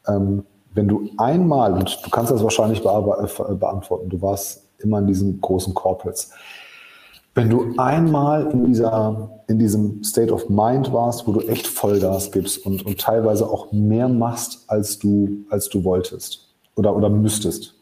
[0.07, 0.43] ähm,
[0.75, 5.41] wenn du einmal, und du kannst das wahrscheinlich äh, beantworten, du warst immer in diesen
[5.41, 6.31] großen Corporates,
[7.35, 12.31] wenn du einmal in, dieser, in diesem State of Mind warst, wo du echt Vollgas
[12.31, 17.73] gibst und, und teilweise auch mehr machst, als du, als du wolltest oder, oder müsstest,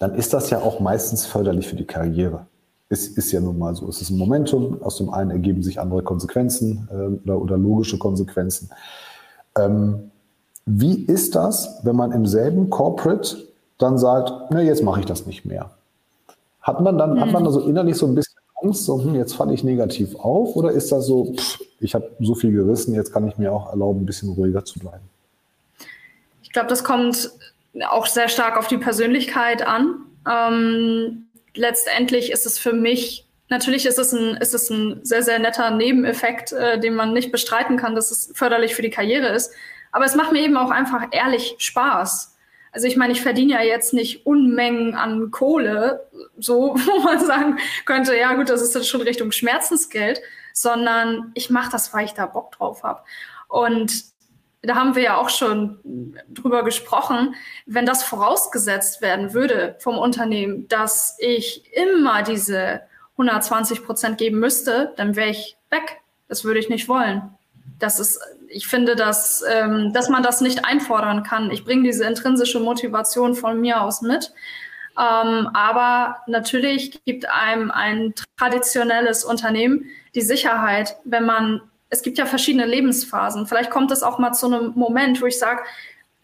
[0.00, 2.46] dann ist das ja auch meistens förderlich für die Karriere.
[2.88, 3.88] Es ist ja nun mal so.
[3.88, 4.82] Es ist ein Momentum.
[4.82, 8.70] Aus dem einen ergeben sich andere Konsequenzen äh, oder, oder logische Konsequenzen.
[9.56, 10.10] Ähm,
[10.66, 13.36] wie ist das, wenn man im selben Corporate
[13.78, 15.70] dann sagt, na, jetzt mache ich das nicht mehr?
[16.62, 17.20] Hat man dann, mhm.
[17.20, 20.16] hat man da so innerlich so ein bisschen Angst, so, hm, jetzt falle ich negativ
[20.16, 20.56] auf?
[20.56, 23.70] Oder ist das so, pff, ich habe so viel gerissen, jetzt kann ich mir auch
[23.70, 25.08] erlauben, ein bisschen ruhiger zu bleiben?
[26.42, 27.30] Ich glaube, das kommt
[27.88, 29.96] auch sehr stark auf die Persönlichkeit an.
[30.28, 35.38] Ähm, letztendlich ist es für mich, natürlich ist es ein, ist es ein sehr, sehr
[35.38, 39.52] netter Nebeneffekt, äh, den man nicht bestreiten kann, dass es förderlich für die Karriere ist.
[39.92, 42.35] Aber es macht mir eben auch einfach ehrlich Spaß.
[42.72, 47.58] Also ich meine, ich verdiene ja jetzt nicht Unmengen an Kohle, so wo man sagen
[47.84, 50.20] könnte, ja gut, das ist jetzt schon Richtung Schmerzensgeld,
[50.52, 53.02] sondern ich mache das, weil ich da Bock drauf habe.
[53.48, 54.04] Und
[54.62, 57.34] da haben wir ja auch schon drüber gesprochen,
[57.66, 62.80] wenn das vorausgesetzt werden würde vom Unternehmen, dass ich immer diese
[63.12, 66.00] 120 Prozent geben müsste, dann wäre ich weg.
[66.28, 67.34] Das würde ich nicht wollen.
[67.78, 71.50] Das ist ich finde, dass, ähm, dass man das nicht einfordern kann.
[71.50, 74.32] Ich bringe diese intrinsische Motivation von mir aus mit.
[74.98, 82.26] Ähm, aber natürlich gibt einem ein traditionelles Unternehmen die Sicherheit, wenn man, es gibt ja
[82.26, 83.46] verschiedene Lebensphasen.
[83.46, 85.62] Vielleicht kommt es auch mal zu einem Moment, wo ich sage,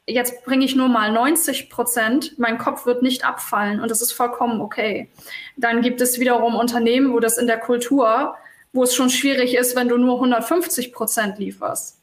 [0.06, 4.12] jetzt bringe ich nur mal 90 Prozent, mein Kopf wird nicht abfallen und das ist
[4.12, 5.11] vollkommen okay.
[5.56, 8.35] Dann gibt es wiederum Unternehmen, wo das in der Kultur,
[8.72, 12.01] wo es schon schwierig ist, wenn du nur 150 Prozent lieferst.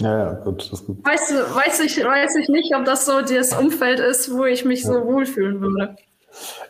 [0.00, 1.04] Ja, ja, gut, das ist gut.
[1.04, 4.64] Weißt du, weiß ich, weiß ich nicht, ob das so das Umfeld ist, wo ich
[4.64, 4.92] mich ja.
[4.92, 5.96] so wohlfühlen würde.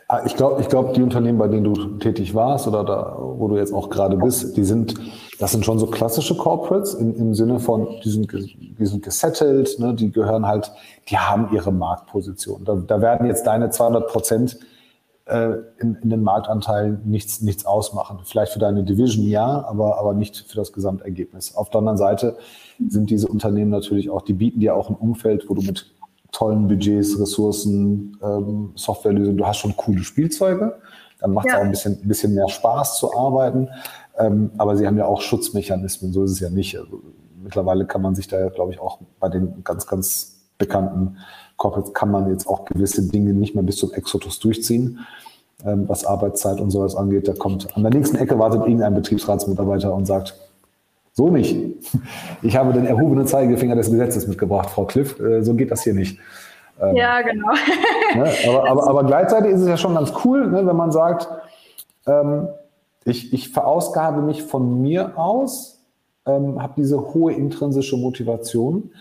[0.07, 3.47] Ah, ich glaube, ich glaube, die Unternehmen, bei denen du tätig warst oder da, wo
[3.47, 4.95] du jetzt auch gerade bist, die sind,
[5.37, 9.77] das sind schon so klassische Corporates im, im Sinne von, die sind, die sind gesettelt,
[9.77, 10.71] ne, die gehören halt,
[11.09, 12.63] die haben ihre Marktposition.
[12.65, 14.59] Da, da werden jetzt deine 200 Prozent
[15.29, 18.19] äh, in, in den Marktanteilen nichts, nichts ausmachen.
[18.23, 21.55] Vielleicht für deine Division ja, aber, aber nicht für das Gesamtergebnis.
[21.55, 22.37] Auf der anderen Seite
[22.87, 25.93] sind diese Unternehmen natürlich auch, die bieten dir auch ein Umfeld, wo du mit
[26.31, 30.79] tollen Budgets, Ressourcen, ähm, Softwarelösungen, du hast schon coole Spielzeuge,
[31.19, 31.59] dann macht es ja.
[31.59, 33.69] auch ein bisschen, ein bisschen mehr Spaß zu arbeiten.
[34.17, 36.77] Ähm, aber sie haben ja auch Schutzmechanismen, so ist es ja nicht.
[36.77, 37.01] Also,
[37.41, 41.17] mittlerweile kann man sich da ja, glaube ich, auch bei den ganz, ganz bekannten
[41.59, 44.99] Corporates kann man jetzt auch gewisse Dinge nicht mehr bis zum Exodus durchziehen,
[45.63, 47.27] ähm, was Arbeitszeit und sowas angeht.
[47.27, 50.35] Da kommt an der nächsten Ecke wartet irgendein Betriebsratsmitarbeiter und sagt,
[51.13, 51.55] so nicht.
[52.41, 55.19] Ich habe den erhobenen Zeigefinger des Gesetzes mitgebracht, Frau Cliff.
[55.19, 56.17] Äh, so geht das hier nicht.
[56.81, 57.49] Ähm, ja, genau.
[58.15, 58.31] Ne?
[58.47, 61.27] Aber, aber, aber, gleichzeitig ist es ja schon ganz cool, ne, wenn man sagt,
[62.07, 62.47] ähm,
[63.05, 65.79] ich, ich verausgabe mich von mir aus,
[66.25, 68.91] ähm, habe diese hohe intrinsische Motivation.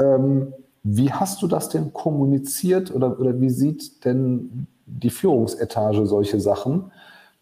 [0.00, 0.54] Ähm,
[0.90, 6.92] wie hast du das denn kommuniziert oder, oder wie sieht denn die Führungsetage solche Sachen?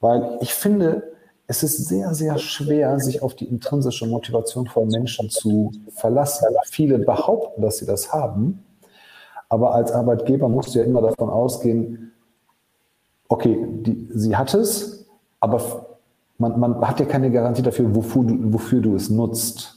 [0.01, 1.13] Weil ich finde,
[1.47, 6.47] es ist sehr, sehr schwer, sich auf die intrinsische Motivation von Menschen zu verlassen.
[6.65, 8.65] Viele behaupten, dass sie das haben,
[9.49, 12.13] aber als Arbeitgeber musst du ja immer davon ausgehen,
[13.29, 15.07] okay, die, sie hat es,
[15.39, 15.99] aber
[16.39, 19.76] man, man, hat ja keine Garantie dafür, wofür du, wofür du es nutzt.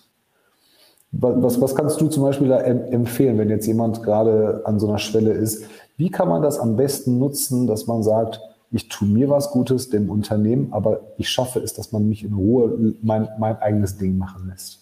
[1.12, 5.00] Was, was kannst du zum Beispiel da empfehlen, wenn jetzt jemand gerade an so einer
[5.00, 5.66] Schwelle ist?
[5.98, 8.40] Wie kann man das am besten nutzen, dass man sagt,
[8.72, 12.34] ich tue mir was Gutes, dem Unternehmen, aber ich schaffe es, dass man mich in
[12.34, 14.80] Ruhe mein, mein eigenes Ding machen lässt?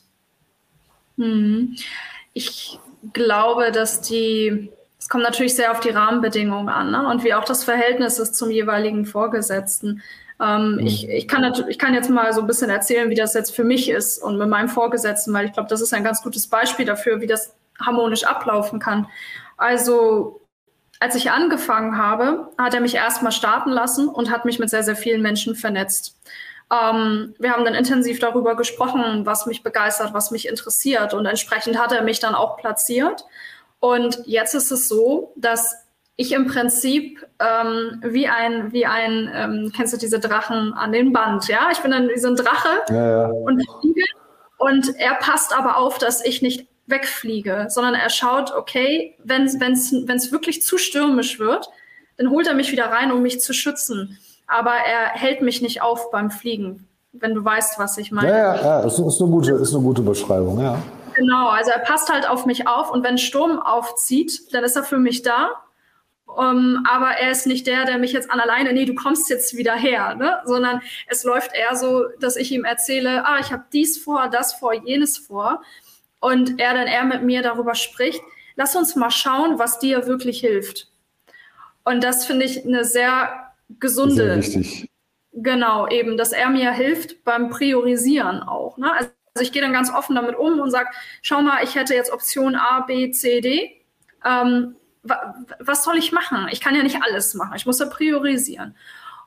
[1.17, 1.75] Hm.
[2.33, 2.79] Ich
[3.13, 7.09] glaube, dass die, es kommt natürlich sehr auf die Rahmenbedingungen an ne?
[7.09, 10.01] und wie auch das Verhältnis ist zum jeweiligen Vorgesetzten.
[10.39, 10.79] Ähm, mhm.
[10.79, 13.63] ich, ich, kann ich kann jetzt mal so ein bisschen erzählen, wie das jetzt für
[13.63, 16.85] mich ist und mit meinem Vorgesetzten, weil ich glaube, das ist ein ganz gutes Beispiel
[16.85, 19.07] dafür, wie das harmonisch ablaufen kann.
[19.57, 20.41] Also
[20.99, 24.83] als ich angefangen habe, hat er mich erstmal starten lassen und hat mich mit sehr,
[24.83, 26.17] sehr vielen Menschen vernetzt.
[26.71, 31.79] Ähm, wir haben dann intensiv darüber gesprochen, was mich begeistert, was mich interessiert und entsprechend
[31.79, 33.25] hat er mich dann auch platziert.
[33.79, 35.86] Und jetzt ist es so, dass
[36.17, 41.13] ich im Prinzip ähm, wie ein, wie ein, ähm, kennst du diese Drachen an den
[41.13, 41.69] Band, ja?
[41.71, 43.27] Ich bin dann wie so ein Drache ja, ja.
[43.27, 44.03] und fliege
[44.57, 50.31] und er passt aber auf, dass ich nicht wegfliege, sondern er schaut, okay, wenn es
[50.31, 51.69] wirklich zu stürmisch wird,
[52.17, 54.17] dann holt er mich wieder rein, um mich zu schützen.
[54.47, 58.29] Aber er hält mich nicht auf beim Fliegen, wenn du weißt, was ich meine.
[58.29, 58.79] Ja, ja, ja.
[58.81, 60.79] Ist, ist, eine gute, ist eine gute Beschreibung, ja.
[61.15, 64.83] Genau, also er passt halt auf mich auf und wenn Sturm aufzieht, dann ist er
[64.83, 65.49] für mich da.
[66.27, 69.29] Um, ähm, aber er ist nicht der, der mich jetzt an alleine, nee, du kommst
[69.29, 70.39] jetzt wieder her, ne?
[70.43, 74.53] sondern es läuft eher so, dass ich ihm erzähle, ah, ich habe dies vor, das
[74.53, 75.63] vor, jenes vor
[76.19, 78.21] und er dann eher mit mir darüber spricht,
[78.55, 80.91] lass uns mal schauen, was dir wirklich hilft.
[81.85, 84.41] Und das finde ich eine sehr gesunde.
[84.41, 84.89] Sehr wichtig.
[85.31, 88.77] Genau, eben, dass er mir hilft beim Priorisieren auch.
[88.77, 88.91] Ne?
[88.91, 90.89] Also ich gehe dann ganz offen damit um und sage,
[91.21, 93.81] schau mal, ich hätte jetzt Option A, B, C, D.
[94.25, 96.47] Ähm, was soll ich machen?
[96.51, 97.53] Ich kann ja nicht alles machen.
[97.55, 98.75] Ich muss ja priorisieren.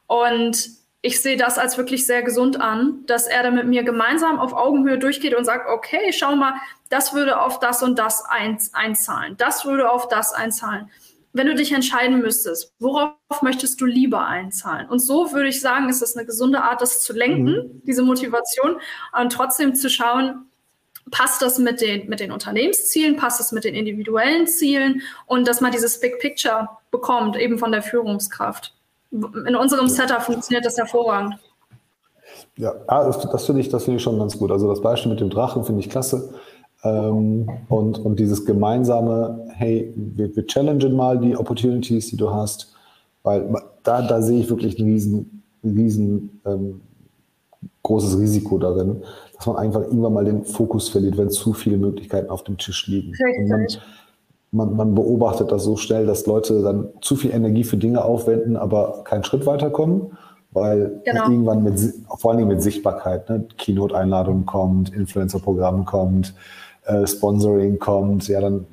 [0.06, 4.38] Und ich sehe das als wirklich sehr gesund an, dass er dann mit mir gemeinsam
[4.38, 6.54] auf Augenhöhe durchgeht und sagt, okay, schau mal,
[6.90, 8.24] das würde auf das und das
[8.72, 10.90] einzahlen, das würde auf das einzahlen.
[11.32, 14.88] Wenn du dich entscheiden müsstest, worauf möchtest du lieber einzahlen?
[14.88, 17.82] Und so würde ich sagen, ist das eine gesunde Art, das zu lenken, mhm.
[17.86, 18.80] diese Motivation,
[19.18, 20.49] und trotzdem zu schauen,
[21.10, 25.60] passt das mit den, mit den Unternehmenszielen, passt das mit den individuellen Zielen und dass
[25.60, 28.74] man dieses Big Picture bekommt, eben von der Führungskraft.
[29.10, 31.34] In unserem Setup funktioniert das hervorragend.
[32.56, 34.50] Ja, ah, das, das finde ich, das ich schon ganz gut.
[34.50, 36.34] Also das Beispiel mit dem Drachen finde ich klasse.
[36.82, 42.74] Ähm, und, und dieses gemeinsame, hey, wir, wir challengen mal die Opportunities, die du hast,
[43.22, 46.80] weil da, da sehe ich wirklich ein riesen, riesen ähm,
[47.82, 49.02] großes Risiko darin,
[49.40, 52.86] dass man einfach irgendwann mal den Fokus verliert, wenn zu viele Möglichkeiten auf dem Tisch
[52.88, 53.14] liegen.
[53.48, 53.66] Man,
[54.50, 58.58] man, man, beobachtet das so schnell, dass Leute dann zu viel Energie für Dinge aufwenden,
[58.58, 60.18] aber keinen Schritt weiterkommen,
[60.50, 61.30] weil genau.
[61.30, 61.80] irgendwann mit,
[62.18, 66.34] vor allem mit Sichtbarkeit, ne, Keynote-Einladungen kommt, Influencer-Programm kommt,
[66.84, 68.66] äh, Sponsoring kommt, ja, dann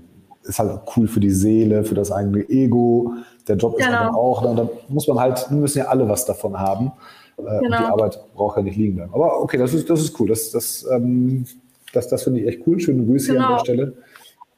[0.43, 3.13] ist halt cool für die Seele, für das eigene Ego.
[3.47, 3.89] Der Job genau.
[3.89, 6.91] ist aber auch, dann, dann muss man halt, müssen ja alle was davon haben.
[7.37, 7.55] Äh, genau.
[7.55, 7.87] Und die genau.
[7.87, 9.13] Arbeit braucht ja nicht liegen bleiben.
[9.13, 10.29] Aber okay, das ist, das ist cool.
[10.29, 11.45] Das, das, ähm,
[11.93, 12.79] das, das finde ich echt cool.
[12.79, 13.45] Schöne Grüße genau.
[13.45, 13.93] an der Stelle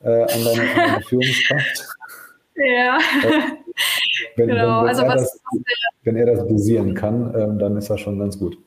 [0.01, 1.87] äh, an, deine, an deine Führungskraft.
[2.55, 2.97] Ja.
[4.35, 4.81] Wenn, genau.
[4.81, 5.41] wenn, wenn, also er das,
[6.03, 8.57] wenn, er das, dosieren kann, ähm, dann ist das schon ganz gut.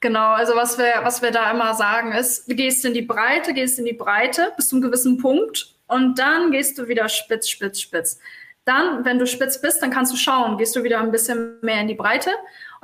[0.00, 3.54] Genau, also was wir, was wir da immer sagen ist, du gehst in die Breite,
[3.54, 7.48] gehst in die Breite bis zu einem gewissen Punkt und dann gehst du wieder spitz,
[7.48, 8.20] spitz, spitz.
[8.64, 11.80] Dann, wenn du spitz bist, dann kannst du schauen, gehst du wieder ein bisschen mehr
[11.80, 12.30] in die Breite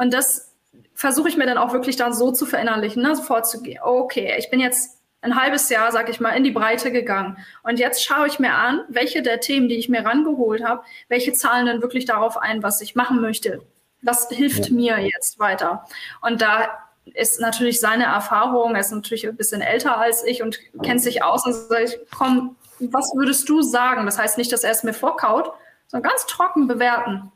[0.00, 0.54] und das
[0.94, 4.34] versuche ich mir dann auch wirklich dann so zu verinnerlichen, ne, sofort zu gehen, okay,
[4.38, 7.36] ich bin jetzt ein halbes Jahr, sag ich mal, in die Breite gegangen.
[7.62, 11.34] Und jetzt schaue ich mir an, welche der Themen, die ich mir rangeholt habe, welche
[11.34, 13.60] zahlen denn wirklich darauf ein, was ich machen möchte.
[14.00, 14.74] Was hilft ja.
[14.74, 15.84] mir jetzt weiter?
[16.22, 20.58] Und da ist natürlich seine Erfahrung, er ist natürlich ein bisschen älter als ich und
[20.82, 24.06] kennt sich aus und sage ich, komm, was würdest du sagen?
[24.06, 25.52] Das heißt nicht, dass er es mir vorkaut,
[25.88, 27.30] sondern ganz trocken bewerten.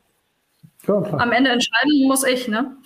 [0.87, 2.77] Ja, Am Ende entscheiden muss ich, ne?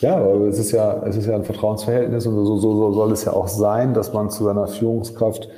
[0.00, 3.12] Ja, aber es ist ja, es ist ja ein Vertrauensverhältnis und so, so, so soll
[3.12, 5.48] es ja auch sein, dass man zu seiner Führungskraft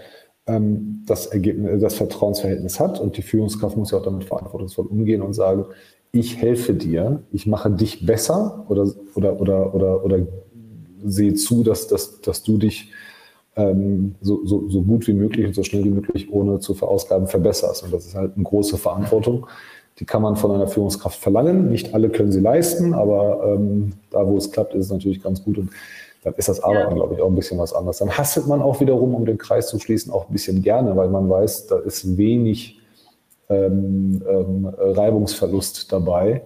[0.46, 5.22] ähm, das, Ergebnis, das Vertrauensverhältnis hat und die Führungskraft muss ja auch damit verantwortungsvoll umgehen
[5.22, 5.66] und sagen,
[6.12, 10.18] ich helfe dir, ich mache dich besser oder, oder, oder, oder, oder
[11.04, 12.92] sehe zu, dass, dass, dass du dich
[13.56, 17.26] ähm, so, so, so gut wie möglich und so schnell wie möglich ohne zu verausgaben
[17.26, 17.84] verbesserst.
[17.84, 19.46] Und das ist halt eine große Verantwortung.
[19.98, 21.68] Die kann man von einer Führungskraft verlangen.
[21.68, 25.42] Nicht alle können sie leisten, aber ähm, da, wo es klappt, ist es natürlich ganz
[25.42, 25.56] gut.
[25.58, 25.70] Und
[26.22, 26.94] dann ist das Arbeiten, ja.
[26.96, 27.98] glaube ich, auch ein bisschen was anderes.
[27.98, 31.08] Dann hasselt man auch wiederum, um den Kreis zu schließen, auch ein bisschen gerne, weil
[31.08, 32.80] man weiß, da ist wenig
[33.48, 36.42] ähm, ähm, Reibungsverlust dabei.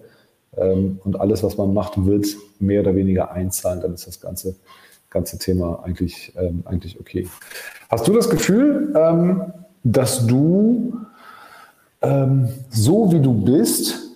[0.56, 2.26] Ähm, und alles, was man macht, wird
[2.58, 3.80] mehr oder weniger einzahlen.
[3.80, 4.54] Dann ist das ganze,
[5.08, 7.26] ganze Thema eigentlich, ähm, eigentlich okay.
[7.88, 10.92] Hast du das Gefühl, ähm, dass du
[12.02, 14.10] ähm, so wie du bist,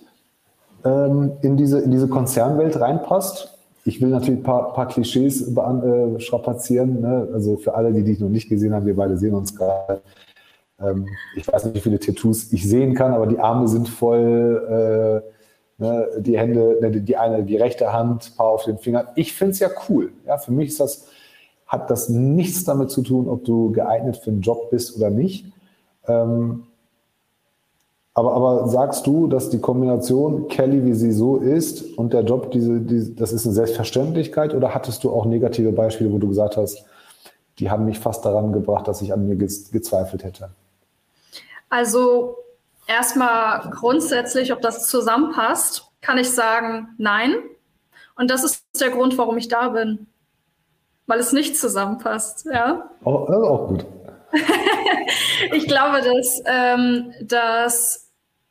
[0.83, 3.51] ähm, in, diese, in diese Konzernwelt reinpasst.
[3.85, 7.01] Ich will natürlich ein paar, paar Klischees äh, strapazieren.
[7.01, 7.27] Ne?
[7.33, 10.01] Also für alle, die dich noch nicht gesehen haben, wir beide sehen uns gerade.
[10.79, 15.23] Ähm, ich weiß nicht, wie viele Tattoos ich sehen kann, aber die Arme sind voll,
[15.79, 16.07] äh, ne?
[16.19, 19.07] die Hände, ne, die eine, die rechte Hand, paar auf den Fingern.
[19.15, 20.11] Ich finde es ja cool.
[20.25, 20.37] Ja?
[20.37, 21.07] Für mich ist das,
[21.67, 25.45] hat das nichts damit zu tun, ob du geeignet für einen Job bist oder nicht.
[26.07, 26.63] Ähm,
[28.17, 32.49] aber, aber sagst du, dass die Kombination Kelly, wie sie so ist, und der Job,
[32.49, 34.53] diese, die, das ist eine Selbstverständlichkeit?
[34.53, 36.85] Oder hattest du auch negative Beispiele, wo du gesagt hast,
[37.59, 40.49] die haben mich fast daran gebracht, dass ich an mir gezweifelt hätte?
[41.69, 42.37] Also
[42.87, 47.35] erstmal grundsätzlich, ob das zusammenpasst, kann ich sagen, nein.
[48.15, 50.07] Und das ist der Grund, warum ich da bin.
[51.05, 52.89] Weil es nicht zusammenpasst, ja.
[53.03, 53.85] Oh, das ist auch gut.
[55.51, 58.04] ich glaube, dass, ähm, dass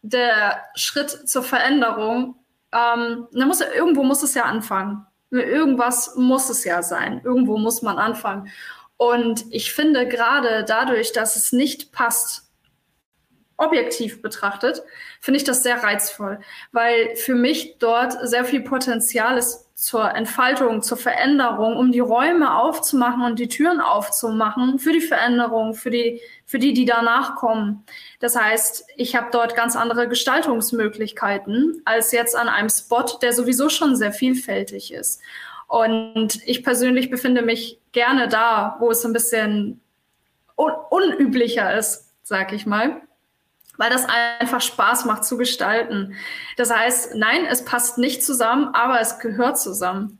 [0.04, 2.36] der Schritt zur Veränderung,
[2.72, 5.06] ähm, muss, irgendwo muss es ja anfangen.
[5.30, 7.22] Irgendwas muss es ja sein.
[7.24, 8.48] Irgendwo muss man anfangen.
[8.96, 12.43] Und ich finde gerade dadurch, dass es nicht passt,
[13.56, 14.82] objektiv betrachtet,
[15.20, 16.40] finde ich das sehr reizvoll,
[16.72, 22.56] weil für mich dort sehr viel Potenzial ist zur Entfaltung, zur Veränderung, um die Räume
[22.56, 27.84] aufzumachen und die Türen aufzumachen für die Veränderung, für die, für die, die danach kommen.
[28.20, 33.68] Das heißt, ich habe dort ganz andere Gestaltungsmöglichkeiten als jetzt an einem Spot, der sowieso
[33.68, 35.20] schon sehr vielfältig ist.
[35.66, 39.80] Und ich persönlich befinde mich gerne da, wo es ein bisschen
[40.56, 43.02] un unüblicher ist, sag ich mal
[43.76, 44.06] weil das
[44.40, 46.14] einfach Spaß macht zu gestalten.
[46.56, 50.18] Das heißt, nein, es passt nicht zusammen, aber es gehört zusammen.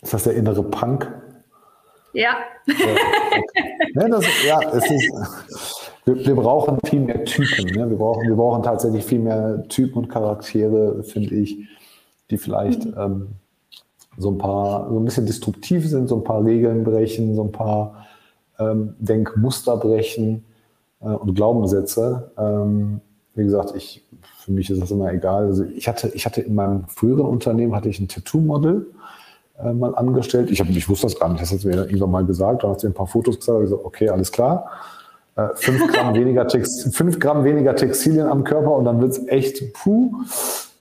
[0.00, 1.12] Ist das der innere Punk?
[2.12, 2.36] Ja.
[3.94, 5.12] Ja, das, ja es ist,
[6.04, 7.66] wir, wir, brauchen viel mehr Typen.
[7.66, 7.90] Ne?
[7.90, 11.68] Wir, brauchen, wir brauchen tatsächlich viel mehr Typen und Charaktere, finde ich,
[12.30, 12.94] die vielleicht mhm.
[12.98, 13.28] ähm,
[14.18, 17.52] so ein paar, so ein bisschen destruktiv sind, so ein paar Regeln brechen, so ein
[17.52, 18.06] paar
[18.58, 20.44] ähm, Denkmuster brechen
[21.02, 22.30] äh, und Glaubenssätze.
[22.38, 23.00] Ähm,
[23.34, 24.04] wie gesagt, ich,
[24.38, 25.46] für mich ist das immer egal.
[25.46, 28.86] Also ich hatte, ich hatte in meinem früheren Unternehmen hatte ich ein Tattoo-Model
[29.62, 30.50] äh, mal angestellt.
[30.50, 32.62] Ich, hab, ich wusste das gar nicht, das hat mir irgendwann mal gesagt.
[32.62, 33.58] Dann hat sie ein paar Fotos gesagt.
[33.58, 34.70] Ich gesagt, okay, alles klar.
[35.36, 39.72] Äh, fünf, Gramm weniger fünf Gramm weniger Textilien am Körper und dann wird es echt
[39.72, 40.12] puh.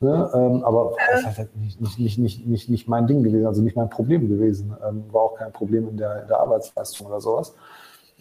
[0.01, 0.29] Ne?
[0.33, 3.75] Ähm, aber das ist halt nicht, nicht, nicht, nicht, nicht mein Ding gewesen, also nicht
[3.75, 4.75] mein Problem gewesen.
[4.85, 7.53] Ähm, war auch kein Problem in der, in der Arbeitsleistung oder sowas.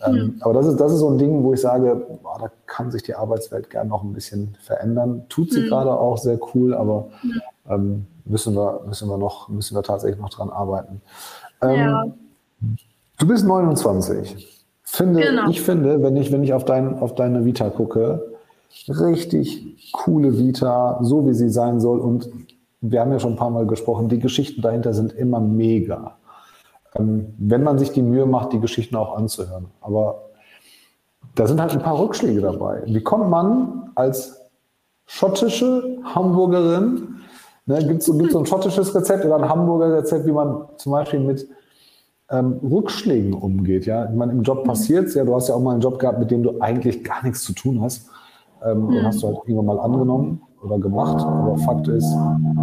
[0.09, 0.37] Mhm.
[0.41, 3.03] Aber das ist, das ist so ein Ding, wo ich sage, boah, da kann sich
[3.03, 5.25] die Arbeitswelt gerne noch ein bisschen verändern.
[5.29, 5.69] Tut sie mhm.
[5.69, 7.43] gerade auch sehr cool, aber mhm.
[7.69, 11.03] ähm, müssen, wir, müssen, wir noch, müssen wir tatsächlich noch dran arbeiten.
[11.63, 12.07] Ähm, ja.
[13.19, 14.65] Du bist 29.
[14.83, 15.49] Finde, genau.
[15.51, 18.35] Ich finde, wenn ich, wenn ich auf, dein, auf deine Vita gucke,
[18.89, 22.01] richtig coole Vita, so wie sie sein soll.
[22.01, 22.29] Und
[22.81, 26.17] wir haben ja schon ein paar Mal gesprochen, die Geschichten dahinter sind immer mega.
[26.97, 29.67] Ähm, wenn man sich die Mühe macht, die Geschichten auch anzuhören.
[29.81, 30.31] Aber
[31.35, 32.83] da sind halt ein paar Rückschläge dabei.
[32.87, 34.41] Wie kommt man als
[35.07, 37.17] schottische Hamburgerin,
[37.67, 41.21] ne, gibt es so, ein schottisches Rezept oder ein Hamburger Rezept, wie man zum Beispiel
[41.21, 41.49] mit
[42.31, 43.87] ähm, Rückschlägen umgeht?
[43.87, 44.07] Ja?
[44.07, 46.19] Ich meine, im Job passiert es ja, du hast ja auch mal einen Job gehabt,
[46.19, 48.09] mit dem du eigentlich gar nichts zu tun hast.
[48.65, 48.91] Ähm, mhm.
[48.93, 51.25] Den hast du halt irgendwann mal angenommen oder gemacht.
[51.25, 52.13] Aber Fakt ist,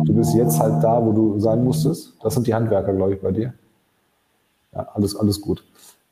[0.06, 2.14] du bist jetzt halt da, wo du sein musstest.
[2.22, 3.54] Das sind die Handwerker, glaube ich, bei dir.
[4.74, 5.64] Ja, alles, alles gut.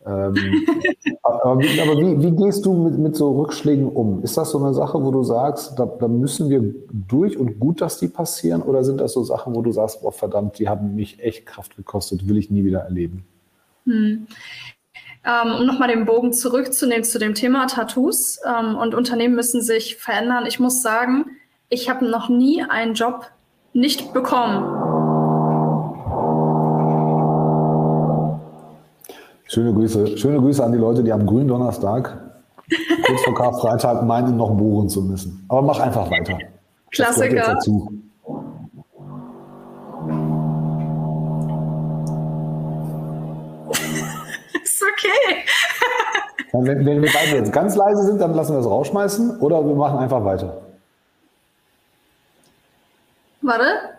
[0.06, 0.36] Ähm,
[1.24, 4.22] aber, wie, aber wie, wie, gehst du mit, mit so Rückschlägen um?
[4.24, 7.82] Ist das so eine Sache, wo du sagst, da, da, müssen wir durch und gut,
[7.82, 8.62] dass die passieren?
[8.62, 11.76] Oder sind das so Sachen, wo du sagst, boah, verdammt, die haben mich echt Kraft
[11.76, 13.26] gekostet, will ich nie wieder erleben?
[13.86, 14.28] Hm.
[15.28, 19.95] Ähm, um nochmal den Bogen zurückzunehmen zu dem Thema Tattoos ähm, und Unternehmen müssen sich
[19.95, 20.45] verändern.
[20.45, 21.26] Ich muss sagen,
[21.70, 23.26] ich habe noch nie einen Job
[23.74, 25.14] nicht bekommen,
[29.56, 32.18] Schöne Grüße, schöne Grüße an die Leute, die am Gründonnerstag
[33.06, 35.45] kurz vor Karfreitag meinen, noch bohren zu müssen.
[35.47, 36.38] Aber mach einfach weiter.
[36.91, 37.58] Klassiker.
[44.62, 45.45] ist okay.
[46.51, 49.76] wenn, wenn wir beide jetzt ganz leise sind, dann lassen wir es rausschmeißen oder wir
[49.76, 50.64] machen einfach weiter.
[53.41, 53.95] Warte.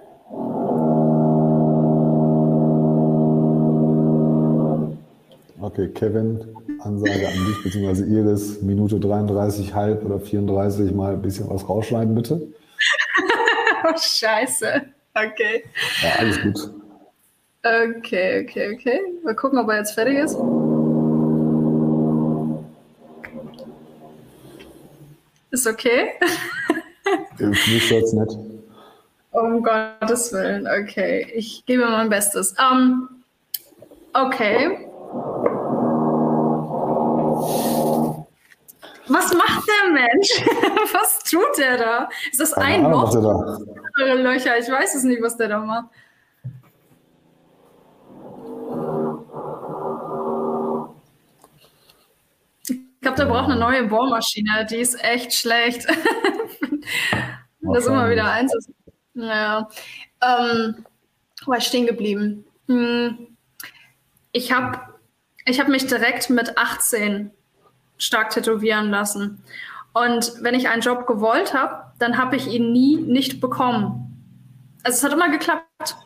[5.67, 6.39] Okay, Kevin,
[6.79, 8.05] Ansage an dich bzw.
[8.05, 12.41] Iris, Minute 33, halb oder 34 mal ein bisschen was rausschneiden, bitte.
[13.85, 14.83] oh, scheiße.
[15.13, 15.65] Okay.
[16.03, 16.71] Ja, alles gut.
[17.65, 19.01] Okay, okay, okay.
[19.25, 20.37] Mal gucken, ob er jetzt fertig ist.
[25.51, 26.11] Ist okay?
[27.41, 28.39] Mich stört's nicht.
[29.33, 31.27] Um Gottes Willen, okay.
[31.35, 32.55] Ich gebe mein Bestes.
[32.57, 33.09] Um,
[34.13, 34.87] okay.
[39.09, 40.31] Was macht der Mensch?
[40.93, 42.09] was tut der da?
[42.31, 43.59] Ist das ein Ahnung, Loch?
[43.99, 44.15] Da?
[44.15, 44.59] Löcher?
[44.59, 45.89] Ich weiß es nicht, was der da macht.
[52.69, 54.67] Ich glaube, der braucht eine neue Bohrmaschine.
[54.69, 55.87] Die ist echt schlecht.
[57.61, 58.53] das ist immer wieder eins.
[59.15, 59.69] Ja.
[60.21, 60.85] Ähm,
[61.45, 62.45] wo war ich stehen geblieben?
[62.67, 63.37] Hm.
[64.33, 64.81] Ich habe
[65.45, 67.31] ich hab mich direkt mit 18
[67.99, 69.43] stark tätowieren lassen.
[69.93, 74.07] Und wenn ich einen Job gewollt habe, dann habe ich ihn nie nicht bekommen.
[74.83, 75.97] Also es hat immer geklappt.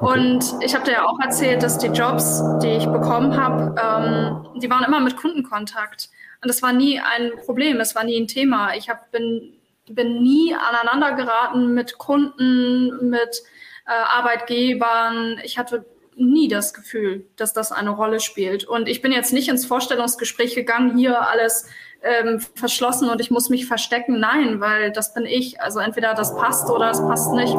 [0.00, 4.60] Und ich habe dir ja auch erzählt, dass die Jobs, die ich bekommen habe, ähm,
[4.60, 6.10] die waren immer mit Kundenkontakt.
[6.42, 8.74] Und das war nie ein Problem, es war nie ein Thema.
[8.74, 9.54] Ich hab, bin,
[9.88, 13.42] bin nie aneinander geraten mit Kunden, mit
[13.86, 15.40] äh, Arbeitgebern.
[15.44, 15.86] Ich hatte
[16.16, 18.64] nie das Gefühl, dass das eine Rolle spielt.
[18.64, 21.66] Und ich bin jetzt nicht ins Vorstellungsgespräch gegangen, hier alles
[22.02, 24.20] ähm, verschlossen und ich muss mich verstecken.
[24.20, 25.60] Nein, weil das bin ich.
[25.60, 27.54] Also entweder das passt oder es passt nicht.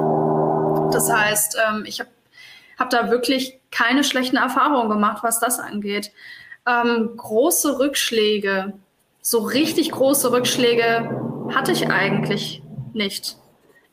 [0.94, 2.10] Das heißt, ähm, ich habe
[2.78, 6.12] hab da wirklich keine schlechten Erfahrungen gemacht, was das angeht.
[6.68, 8.74] Ähm, große Rückschläge,
[9.22, 11.22] so richtig große Rückschläge
[11.54, 12.62] hatte ich eigentlich
[12.94, 13.38] nicht.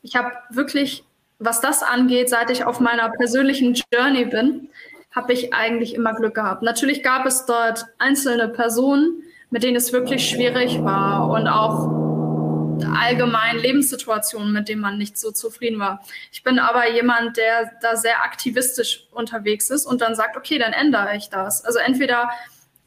[0.01, 1.05] Ich habe wirklich
[1.39, 4.69] was das angeht, seit ich auf meiner persönlichen Journey bin,
[5.11, 6.63] habe ich eigentlich immer Glück gehabt.
[6.63, 12.03] Natürlich gab es dort einzelne Personen, mit denen es wirklich schwierig war und auch
[12.99, 16.03] allgemein Lebenssituationen, mit denen man nicht so zufrieden war.
[16.31, 20.73] Ich bin aber jemand, der da sehr aktivistisch unterwegs ist und dann sagt, okay, dann
[20.73, 21.63] ändere ich das.
[21.63, 22.31] Also entweder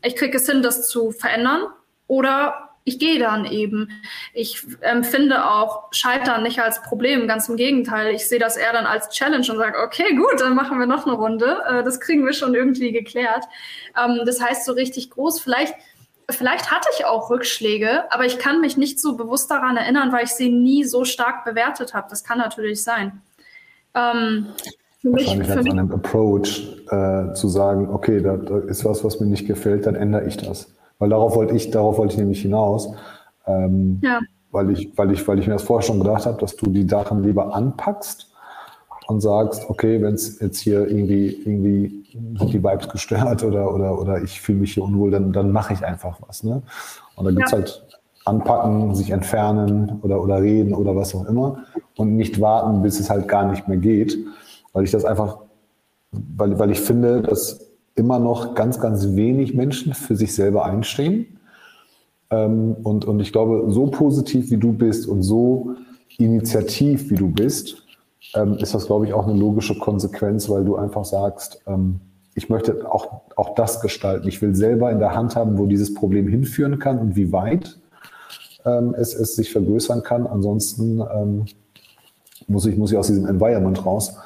[0.02, 1.66] ich kriege es hin, das zu verändern
[2.08, 3.88] oder ich gehe dann eben.
[4.32, 8.14] Ich empfinde auch Scheitern nicht als Problem, ganz im Gegenteil.
[8.14, 11.04] Ich sehe das eher dann als Challenge und sage, okay, gut, dann machen wir noch
[11.04, 11.62] eine Runde.
[11.68, 13.44] Äh, das kriegen wir schon irgendwie geklärt.
[14.00, 15.74] Ähm, das heißt, so richtig groß, vielleicht,
[16.30, 20.22] vielleicht hatte ich auch Rückschläge, aber ich kann mich nicht so bewusst daran erinnern, weil
[20.22, 22.06] ich sie nie so stark bewertet habe.
[22.08, 23.20] Das kann natürlich sein.
[23.94, 24.46] Ähm,
[25.02, 29.26] für Wahrscheinlich als einem Approach äh, zu sagen, okay, da, da ist was, was mir
[29.26, 30.75] nicht gefällt, dann ändere ich das.
[30.98, 32.92] Weil darauf wollte ich, darauf wollte ich nämlich hinaus.
[33.46, 34.20] Ähm, ja.
[34.50, 36.88] Weil ich, weil ich, weil ich mir das vorher schon gedacht habe, dass du die
[36.88, 38.32] Sachen lieber anpackst
[39.08, 42.06] und sagst, okay, wenn es jetzt hier irgendwie, irgendwie
[42.38, 45.74] sind die Vibes gestört oder, oder, oder ich fühle mich hier unwohl, dann, dann mache
[45.74, 46.42] ich einfach was.
[46.42, 46.62] Ne?
[47.14, 47.58] Und da gibt's ja.
[47.58, 47.86] halt
[48.24, 51.64] anpacken, sich entfernen oder, oder reden oder was auch immer
[51.96, 54.18] und nicht warten, bis es halt gar nicht mehr geht,
[54.72, 55.38] weil ich das einfach,
[56.10, 57.65] weil, weil ich finde, dass
[57.96, 61.38] immer noch ganz, ganz wenig Menschen für sich selber einstehen.
[62.30, 65.74] Ähm, und, und ich glaube, so positiv wie du bist und so
[66.18, 67.82] initiativ wie du bist,
[68.34, 72.00] ähm, ist das, glaube ich, auch eine logische Konsequenz, weil du einfach sagst, ähm,
[72.34, 74.28] ich möchte auch, auch das gestalten.
[74.28, 77.78] Ich will selber in der Hand haben, wo dieses Problem hinführen kann und wie weit
[78.98, 80.26] es, es sich vergrößern kann.
[80.26, 81.00] Ansonsten
[82.46, 84.16] muss, ich, muss ich aus diesem Environment raus.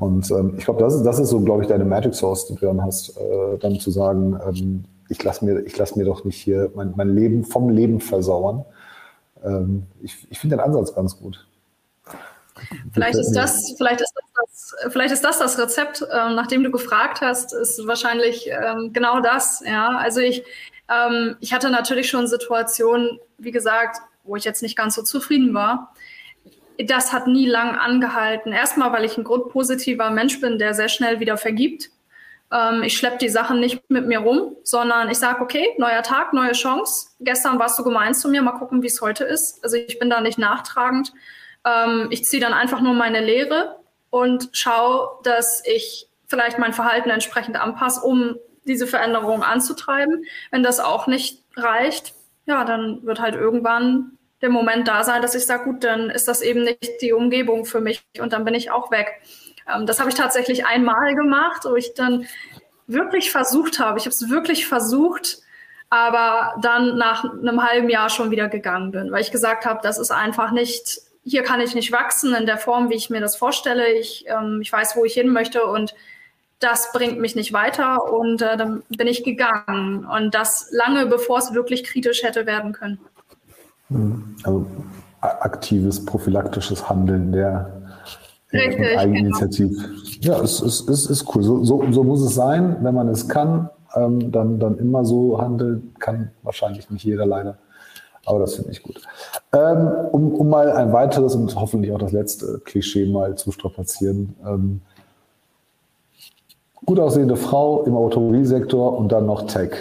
[0.00, 2.54] Und ähm, ich glaube, das ist, das ist so, glaube ich, deine Magic Source, die
[2.54, 6.24] du dann hast, äh, dann zu sagen, ähm, ich lasse mir, ich lass mir doch
[6.24, 8.64] nicht hier mein, mein Leben vom Leben versauern.
[9.44, 11.46] Ähm, ich ich finde den Ansatz ganz gut.
[12.92, 16.62] Vielleicht ist das, vielleicht ist das, das vielleicht ist das das Rezept, ähm, nach dem
[16.64, 19.62] du gefragt hast, ist wahrscheinlich ähm, genau das.
[19.66, 20.44] Ja, also ich,
[20.88, 25.52] ähm, ich hatte natürlich schon Situationen, wie gesagt, wo ich jetzt nicht ganz so zufrieden
[25.52, 25.92] war
[26.86, 28.52] das hat nie lang angehalten.
[28.52, 31.90] Erstmal, weil ich ein grundpositiver Mensch bin, der sehr schnell wieder vergibt.
[32.52, 36.32] Ähm, ich schleppe die Sachen nicht mit mir rum, sondern ich sage, okay, neuer Tag,
[36.32, 37.10] neue Chance.
[37.20, 39.62] Gestern warst du gemein zu mir, mal gucken, wie es heute ist.
[39.62, 41.12] Also ich bin da nicht nachtragend.
[41.64, 43.76] Ähm, ich ziehe dann einfach nur meine Lehre
[44.10, 50.24] und schaue, dass ich vielleicht mein Verhalten entsprechend anpasse, um diese Veränderung anzutreiben.
[50.50, 52.14] Wenn das auch nicht reicht,
[52.46, 56.28] ja, dann wird halt irgendwann der Moment da sein, dass ich sage, gut, dann ist
[56.28, 59.20] das eben nicht die Umgebung für mich und dann bin ich auch weg.
[59.72, 62.26] Ähm, das habe ich tatsächlich einmal gemacht, wo ich dann
[62.86, 63.98] wirklich versucht habe.
[63.98, 65.38] Ich habe es wirklich versucht,
[65.90, 69.98] aber dann nach einem halben Jahr schon wieder gegangen bin, weil ich gesagt habe, das
[69.98, 73.36] ist einfach nicht, hier kann ich nicht wachsen in der Form, wie ich mir das
[73.36, 73.92] vorstelle.
[73.92, 75.94] Ich, ähm, ich weiß, wo ich hin möchte und
[76.60, 81.38] das bringt mich nicht weiter und äh, dann bin ich gegangen und das lange bevor
[81.38, 82.98] es wirklich kritisch hätte werden können.
[83.90, 84.36] Hm.
[84.42, 84.66] Also
[85.20, 87.80] aktives prophylaktisches Handeln der
[88.52, 89.70] Richtig, Eigeninitiativ.
[90.20, 90.36] Genau.
[90.38, 91.42] Ja, es, es, es ist cool.
[91.42, 95.40] So, so, so muss es sein, wenn man es kann, ähm, dann, dann immer so
[95.40, 95.94] handeln.
[95.98, 97.58] Kann wahrscheinlich nicht jeder leider.
[98.26, 99.00] Aber das finde ich gut.
[99.52, 104.34] Ähm, um, um mal ein weiteres und hoffentlich auch das letzte Klischee mal zu strapazieren.
[104.44, 104.80] Ähm,
[106.84, 109.72] gut aussehende Frau im Automobilsektor und dann noch Tech.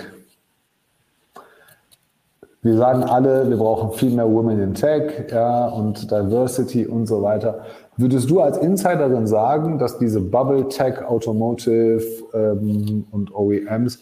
[2.61, 7.21] Wir sagen alle, wir brauchen viel mehr Women in Tech ja, und Diversity und so
[7.21, 7.65] weiter.
[7.95, 12.03] Würdest du als Insiderin sagen, dass diese Bubble Tech, Automotive
[12.33, 13.99] ähm, und OEMs,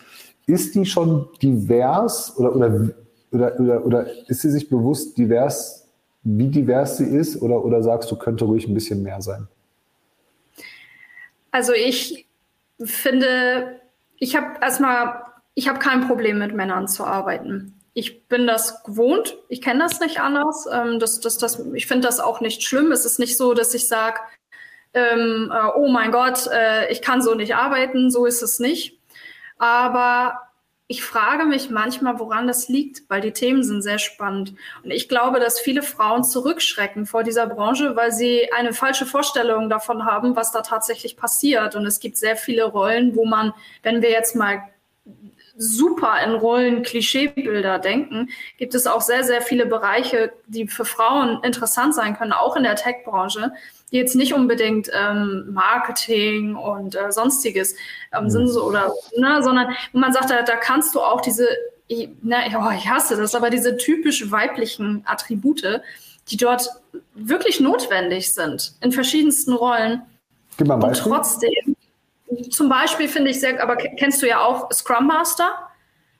[0.47, 2.89] ist die schon divers oder, oder,
[3.31, 5.87] oder, oder, oder ist sie sich bewusst divers,
[6.23, 9.47] wie divers sie ist oder, oder sagst du, könnte ruhig ein bisschen mehr sein?
[11.51, 12.27] Also ich
[12.83, 13.81] finde,
[14.17, 15.21] ich habe erstmal,
[15.53, 17.76] ich habe kein Problem mit Männern zu arbeiten.
[17.97, 20.67] Ich bin das gewohnt, ich kenne das nicht anders.
[20.71, 22.91] Ähm, das, das, das, ich finde das auch nicht schlimm.
[22.91, 24.19] Es ist nicht so, dass ich sage,
[24.93, 28.99] ähm, äh, oh mein Gott, äh, ich kann so nicht arbeiten, so ist es nicht.
[29.57, 30.41] Aber
[30.85, 34.53] ich frage mich manchmal, woran das liegt, weil die Themen sind sehr spannend.
[34.83, 39.71] Und ich glaube, dass viele Frauen zurückschrecken vor dieser Branche, weil sie eine falsche Vorstellung
[39.71, 41.75] davon haben, was da tatsächlich passiert.
[41.75, 44.61] Und es gibt sehr viele Rollen, wo man, wenn wir jetzt mal
[45.57, 51.43] super in Rollen Klischeebilder denken, gibt es auch sehr, sehr viele Bereiche, die für Frauen
[51.43, 53.51] interessant sein können, auch in der Tech-Branche,
[53.91, 57.75] die jetzt nicht unbedingt ähm, Marketing und äh, sonstiges
[58.13, 61.47] ähm, sind, so, oder, ne, sondern wo man sagt, da, da kannst du auch diese,
[61.87, 65.81] ich, ne, oh, ich hasse das, aber diese typisch weiblichen Attribute,
[66.29, 66.69] die dort
[67.15, 70.01] wirklich notwendig sind in verschiedensten Rollen.
[70.57, 71.11] Gib mal ein Beispiel.
[71.11, 71.76] Und trotzdem
[72.49, 75.67] zum Beispiel finde ich sehr, aber kennst du ja auch Scrum Master.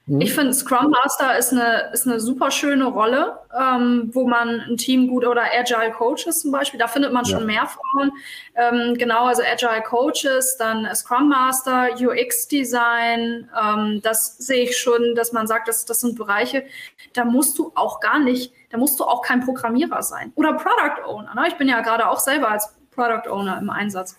[0.07, 0.21] Mhm.
[0.21, 4.77] Ich finde, Scrum Master ist eine, ist eine super schöne Rolle, ähm, wo man ein
[4.77, 7.45] Team gut oder Agile Coaches zum Beispiel, da findet man schon ja.
[7.45, 8.11] mehr Frauen.
[8.55, 15.13] Ähm, genau, also Agile Coaches, dann Scrum Master, UX Design, ähm, das sehe ich schon,
[15.15, 16.65] dass man sagt, das, das sind Bereiche,
[17.13, 20.31] da musst du auch gar nicht, da musst du auch kein Programmierer sein.
[20.35, 21.35] Oder Product Owner.
[21.35, 21.49] Ne?
[21.49, 24.17] Ich bin ja gerade auch selber als Product Owner im Einsatz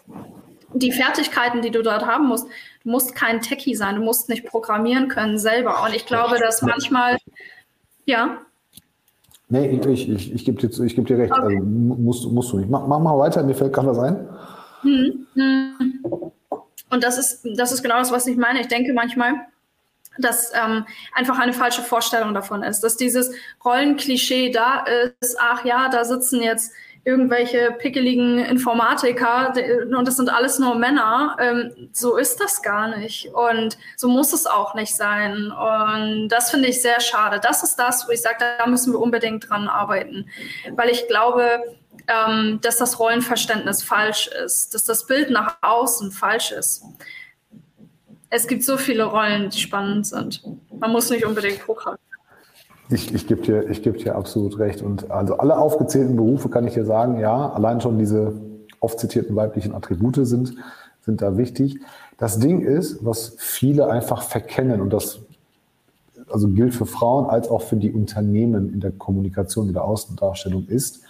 [0.74, 2.46] die Fertigkeiten, die du dort haben musst,
[2.84, 5.82] du musst kein Techie sein, du musst nicht programmieren können selber.
[5.84, 7.16] Und ich glaube, dass manchmal,
[8.04, 8.38] ja.
[9.48, 11.32] Nee, ich, ich, ich gebe dir, geb dir recht.
[11.32, 11.56] Okay.
[11.56, 12.70] Also, musst, musst du nicht.
[12.70, 14.28] Mach, mach mal weiter, mir fällt gerade was ein.
[14.82, 16.32] Hm, hm.
[16.90, 18.60] Und das ist, das ist genau das, was ich meine.
[18.60, 19.34] Ich denke manchmal,
[20.18, 23.30] dass ähm, einfach eine falsche Vorstellung davon ist, dass dieses
[23.64, 24.84] Rollenklischee da
[25.20, 26.72] ist, ach ja, da sitzen jetzt
[27.08, 29.54] irgendwelche pickeligen Informatiker
[29.96, 31.36] und das sind alles nur Männer.
[31.40, 35.50] Ähm, so ist das gar nicht und so muss es auch nicht sein.
[35.50, 37.40] Und das finde ich sehr schade.
[37.42, 40.28] Das ist das, wo ich sage, da müssen wir unbedingt dran arbeiten,
[40.72, 41.62] weil ich glaube,
[42.08, 46.82] ähm, dass das Rollenverständnis falsch ist, dass das Bild nach außen falsch ist.
[48.28, 50.42] Es gibt so viele Rollen, die spannend sind.
[50.78, 52.17] Man muss nicht unbedingt programmieren.
[52.90, 54.82] Ich, ich gebe dir, ich geb dir absolut recht.
[54.82, 58.32] Und also alle aufgezählten Berufe kann ich dir sagen, ja, allein schon diese
[58.80, 60.54] oft zitierten weiblichen Attribute sind,
[61.02, 61.80] sind da wichtig.
[62.16, 65.20] Das Ding ist, was viele einfach verkennen und das
[66.30, 70.66] also gilt für Frauen als auch für die Unternehmen in der Kommunikation, in der Außendarstellung
[70.66, 71.00] ist,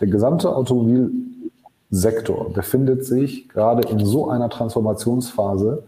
[0.00, 5.84] der gesamte Automobilsektor befindet sich gerade in so einer Transformationsphase,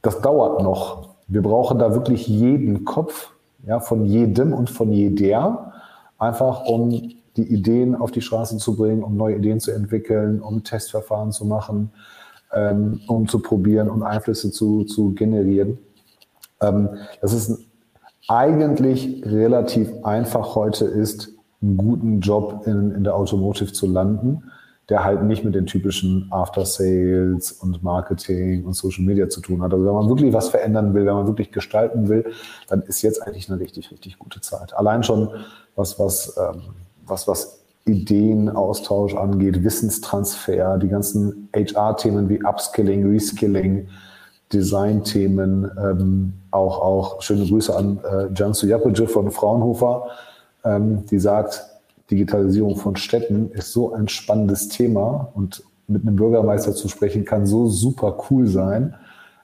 [0.00, 1.10] das dauert noch.
[1.28, 3.31] Wir brauchen da wirklich jeden Kopf,
[3.66, 5.72] ja, von jedem und von jeder,
[6.18, 6.90] einfach um
[7.36, 11.44] die Ideen auf die Straße zu bringen, um neue Ideen zu entwickeln, um Testverfahren zu
[11.44, 11.90] machen,
[12.52, 15.78] ähm, um zu probieren und Einflüsse zu, zu generieren.
[16.60, 16.90] Ähm,
[17.20, 17.64] dass es
[18.28, 24.44] eigentlich relativ einfach heute ist, einen guten Job in, in der Automotive zu landen
[24.88, 29.62] der halt nicht mit den typischen After Sales und Marketing und Social Media zu tun
[29.62, 29.72] hat.
[29.72, 32.32] Also wenn man wirklich was verändern will, wenn man wirklich gestalten will,
[32.68, 34.74] dann ist jetzt eigentlich eine richtig, richtig gute Zeit.
[34.74, 35.30] Allein schon
[35.76, 36.62] was, was, ähm,
[37.06, 43.88] was, was Ideenaustausch angeht, Wissenstransfer, die ganzen HR-Themen wie Upskilling, Reskilling,
[44.52, 50.08] Design-Themen, ähm, auch, auch schöne Grüße an äh, Jansu Japoje von Fraunhofer,
[50.64, 51.64] ähm, die sagt,
[52.10, 57.46] Digitalisierung von Städten ist so ein spannendes Thema und mit einem Bürgermeister zu sprechen kann
[57.46, 58.94] so super cool sein,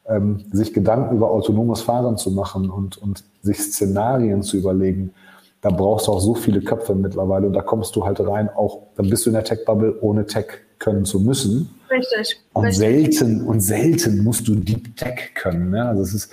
[0.06, 5.12] ähm, sich Gedanken über autonomes Fahren zu machen und, und sich Szenarien zu überlegen.
[5.60, 8.82] Da brauchst du auch so viele Köpfe mittlerweile und da kommst du halt rein, auch
[8.96, 10.46] dann bist du in der Tech-Bubble, ohne Tech
[10.78, 11.68] können zu müssen.
[11.90, 12.40] Richtig.
[12.52, 12.78] Und richtig.
[12.78, 15.70] selten und selten musst du Deep Tech können.
[15.70, 15.84] Ne?
[15.84, 16.32] Also es ist,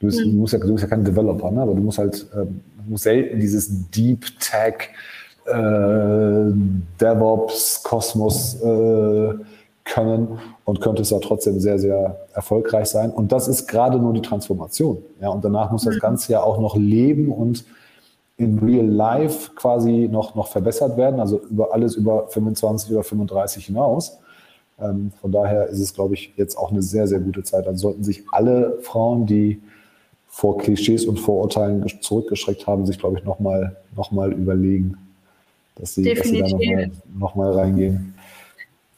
[0.00, 0.32] du bist, mhm.
[0.32, 1.62] du, musst ja, du bist ja kein Developer, ne?
[1.62, 4.90] aber du musst halt ähm, musst selten dieses Deep Tech
[5.46, 6.52] äh,
[7.00, 9.34] DevOps, Kosmos äh,
[9.84, 13.10] können und könnte es ja trotzdem sehr, sehr erfolgreich sein.
[13.10, 14.98] Und das ist gerade nur die Transformation.
[15.20, 16.00] Ja, und danach muss das mhm.
[16.00, 17.64] Ganze ja auch noch leben und
[18.36, 23.66] in real life quasi noch, noch verbessert werden, also über alles über 25 oder 35
[23.66, 24.18] hinaus.
[24.80, 27.66] Ähm, von daher ist es, glaube ich, jetzt auch eine sehr, sehr gute Zeit.
[27.66, 29.62] Dann sollten sich alle Frauen, die
[30.26, 34.96] vor Klischees und Vorurteilen zurückgeschreckt haben, sich, glaube ich, nochmal noch mal überlegen,
[35.76, 38.14] dass sie, dass sie da nochmal noch mal reingehen.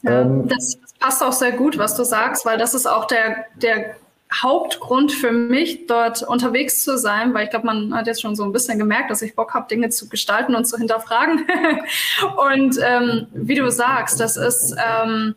[0.03, 3.05] Ja, ähm, das, das, passt auch sehr gut, was du sagst, weil das ist auch
[3.05, 3.95] der, der
[4.33, 8.43] Hauptgrund für mich, dort unterwegs zu sein, weil ich glaube, man hat jetzt schon so
[8.43, 11.47] ein bisschen gemerkt, dass ich Bock habe, Dinge zu gestalten und zu hinterfragen.
[12.53, 15.35] und ähm, wie du sagst, das ist, ähm,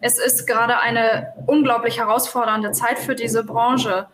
[0.00, 4.08] es ist gerade eine unglaublich herausfordernde Zeit für diese Branche.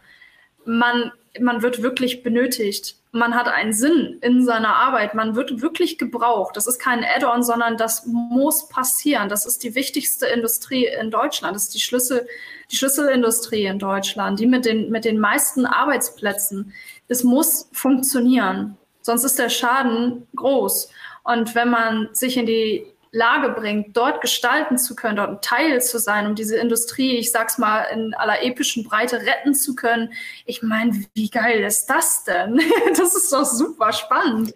[0.67, 1.11] Man,
[1.41, 6.57] man wird wirklich benötigt man hat einen Sinn in seiner Arbeit, man wird wirklich gebraucht.
[6.57, 9.29] Das ist kein Add-on, sondern das muss passieren.
[9.29, 11.55] Das ist die wichtigste Industrie in Deutschland.
[11.55, 12.27] Das ist die Schlüssel,
[12.71, 16.73] die Schlüsselindustrie in Deutschland, die mit den, mit den meisten Arbeitsplätzen.
[17.09, 18.77] Es muss funktionieren.
[19.01, 20.91] Sonst ist der Schaden groß.
[21.25, 25.81] Und wenn man sich in die Lage bringt, dort gestalten zu können, dort ein Teil
[25.81, 30.11] zu sein, um diese Industrie, ich sag's mal, in aller epischen Breite retten zu können.
[30.45, 32.61] Ich meine, wie geil ist das denn?
[32.97, 34.53] Das ist doch super spannend.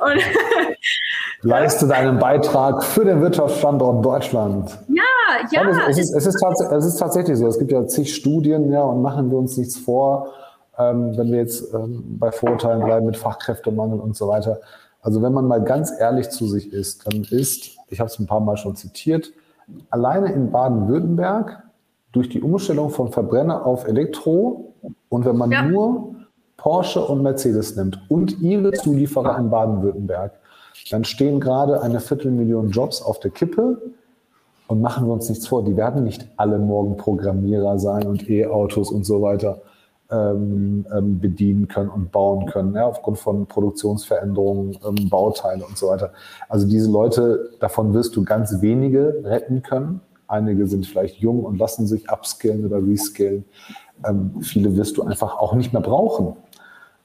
[0.00, 0.22] Und
[1.42, 4.78] Leiste deinen Beitrag für den Wirtschaftsstandort Deutschland.
[4.88, 5.02] Ja,
[5.50, 5.70] ja.
[5.70, 7.46] ja es, ist, es, ist es, ist tatsächlich so.
[7.46, 10.32] Es gibt ja zig Studien, ja, und machen wir uns nichts vor,
[10.78, 14.60] ähm, wenn wir jetzt ähm, bei Vorurteilen bleiben mit Fachkräftemangel und so weiter.
[15.00, 18.26] Also wenn man mal ganz ehrlich zu sich ist, dann ist ich habe es ein
[18.26, 19.32] paar Mal schon zitiert,
[19.90, 21.62] alleine in Baden-Württemberg
[22.12, 24.72] durch die Umstellung von Verbrenner auf Elektro
[25.08, 25.62] und wenn man ja.
[25.62, 26.14] nur
[26.56, 30.32] Porsche und Mercedes nimmt und ihre Zulieferer in Baden-Württemberg,
[30.90, 33.80] dann stehen gerade eine Viertelmillion Jobs auf der Kippe.
[34.68, 38.90] Und machen wir uns nichts vor, die werden nicht alle morgen Programmierer sein und E-Autos
[38.90, 39.60] und so weiter
[40.10, 45.88] ähm, ähm, bedienen können und bauen können, ja, aufgrund von Produktionsveränderungen, ähm, Bauteile und so
[45.88, 46.12] weiter.
[46.48, 50.00] Also diese Leute, davon wirst du ganz wenige retten können.
[50.28, 53.44] Einige sind vielleicht jung und lassen sich upskillen oder reskillen.
[54.06, 56.36] Ähm, viele wirst du einfach auch nicht mehr brauchen.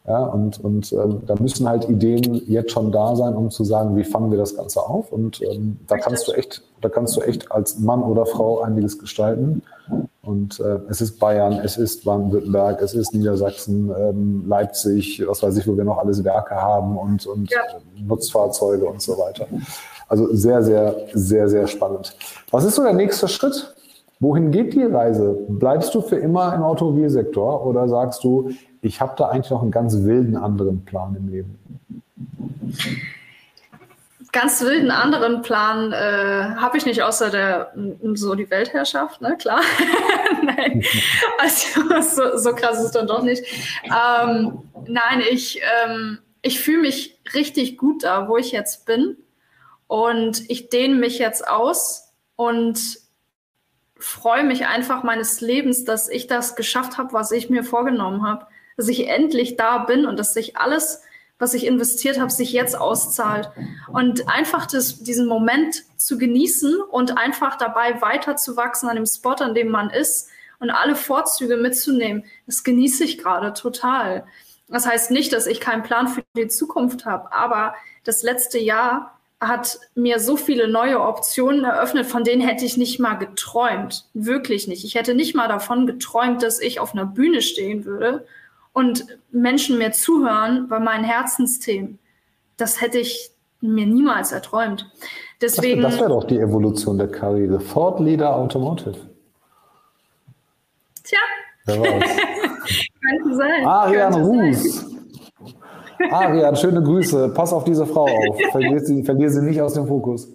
[0.07, 3.95] Ja, und und ähm, da müssen halt Ideen jetzt schon da sein, um zu sagen,
[3.95, 5.11] wie fangen wir das Ganze auf?
[5.11, 8.97] Und ähm, da kannst du echt, da kannst du echt als Mann oder Frau einiges
[8.97, 9.61] gestalten.
[10.23, 15.57] Und äh, es ist Bayern, es ist Baden-Württemberg, es ist Niedersachsen, ähm, Leipzig, was weiß
[15.57, 17.59] ich, wo wir noch alles Werke haben und, und ja.
[18.03, 19.47] Nutzfahrzeuge und so weiter.
[20.07, 22.15] Also sehr, sehr, sehr, sehr spannend.
[22.51, 23.73] Was ist so der nächste Schritt?
[24.19, 25.35] Wohin geht die Reise?
[25.47, 28.49] Bleibst du für immer im Automobilsektor oder sagst du,
[28.81, 31.59] ich habe da eigentlich noch einen ganz wilden anderen Plan im Leben.
[34.31, 37.73] Ganz wilden anderen Plan äh, habe ich nicht, außer der
[38.13, 39.35] so die Weltherrschaft, ne?
[39.37, 39.61] Klar.
[40.43, 40.83] nein,
[41.37, 43.43] also so, so, krass ist es dann doch nicht.
[43.83, 49.17] Ähm, nein, ich, ähm, ich fühle mich richtig gut da, wo ich jetzt bin.
[49.87, 52.79] Und ich dehne mich jetzt aus und
[53.97, 58.47] freue mich einfach meines Lebens, dass ich das geschafft habe, was ich mir vorgenommen habe
[58.81, 61.03] dass ich endlich da bin und dass sich alles,
[61.37, 63.51] was ich investiert habe, sich jetzt auszahlt.
[63.93, 69.53] Und einfach das, diesen Moment zu genießen und einfach dabei weiterzuwachsen an dem Spot, an
[69.53, 70.29] dem man ist
[70.59, 74.25] und alle Vorzüge mitzunehmen, das genieße ich gerade total.
[74.67, 79.19] Das heißt nicht, dass ich keinen Plan für die Zukunft habe, aber das letzte Jahr
[79.39, 84.05] hat mir so viele neue Optionen eröffnet, von denen hätte ich nicht mal geträumt.
[84.15, 84.85] Wirklich nicht.
[84.85, 88.25] Ich hätte nicht mal davon geträumt, dass ich auf einer Bühne stehen würde
[88.73, 91.89] und Menschen mir zuhören war mein Herzensthema.
[92.57, 94.89] Das hätte ich mir niemals erträumt.
[95.41, 97.59] Deswegen, das, das wäre doch die Evolution der Karriere.
[97.59, 98.95] Ford Leader Automotive.
[101.03, 101.19] Tja.
[101.65, 102.17] Wer weiß.
[103.01, 103.65] Könnte sein.
[103.65, 104.85] Arian Ruß.
[106.11, 107.29] Arian, schöne Grüße.
[107.29, 108.39] Pass auf diese Frau auf.
[108.51, 110.27] Verlier sie, verlier sie nicht aus dem Fokus.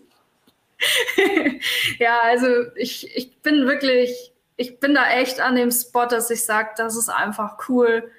[1.99, 6.45] ja, also ich, ich bin wirklich ich bin da echt an dem Spot, dass ich
[6.45, 8.11] sage, das ist einfach cool.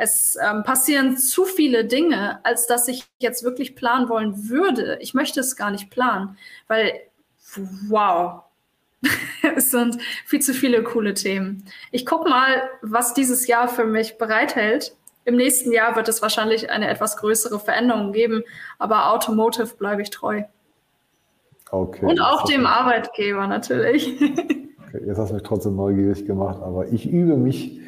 [0.00, 4.96] Es ähm, passieren zu viele Dinge, als dass ich jetzt wirklich planen wollen würde.
[5.00, 6.38] Ich möchte es gar nicht planen,
[6.68, 6.92] weil,
[7.88, 8.42] wow,
[9.56, 11.64] es sind viel zu viele coole Themen.
[11.90, 14.94] Ich gucke mal, was dieses Jahr für mich bereithält.
[15.24, 18.44] Im nächsten Jahr wird es wahrscheinlich eine etwas größere Veränderung geben,
[18.78, 20.44] aber Automotive bleibe ich treu.
[21.72, 22.06] Okay.
[22.06, 24.14] Und auch dem Arbeitgeber natürlich.
[24.88, 27.78] Okay, jetzt hast du mich trotzdem neugierig gemacht, aber ich übe mich,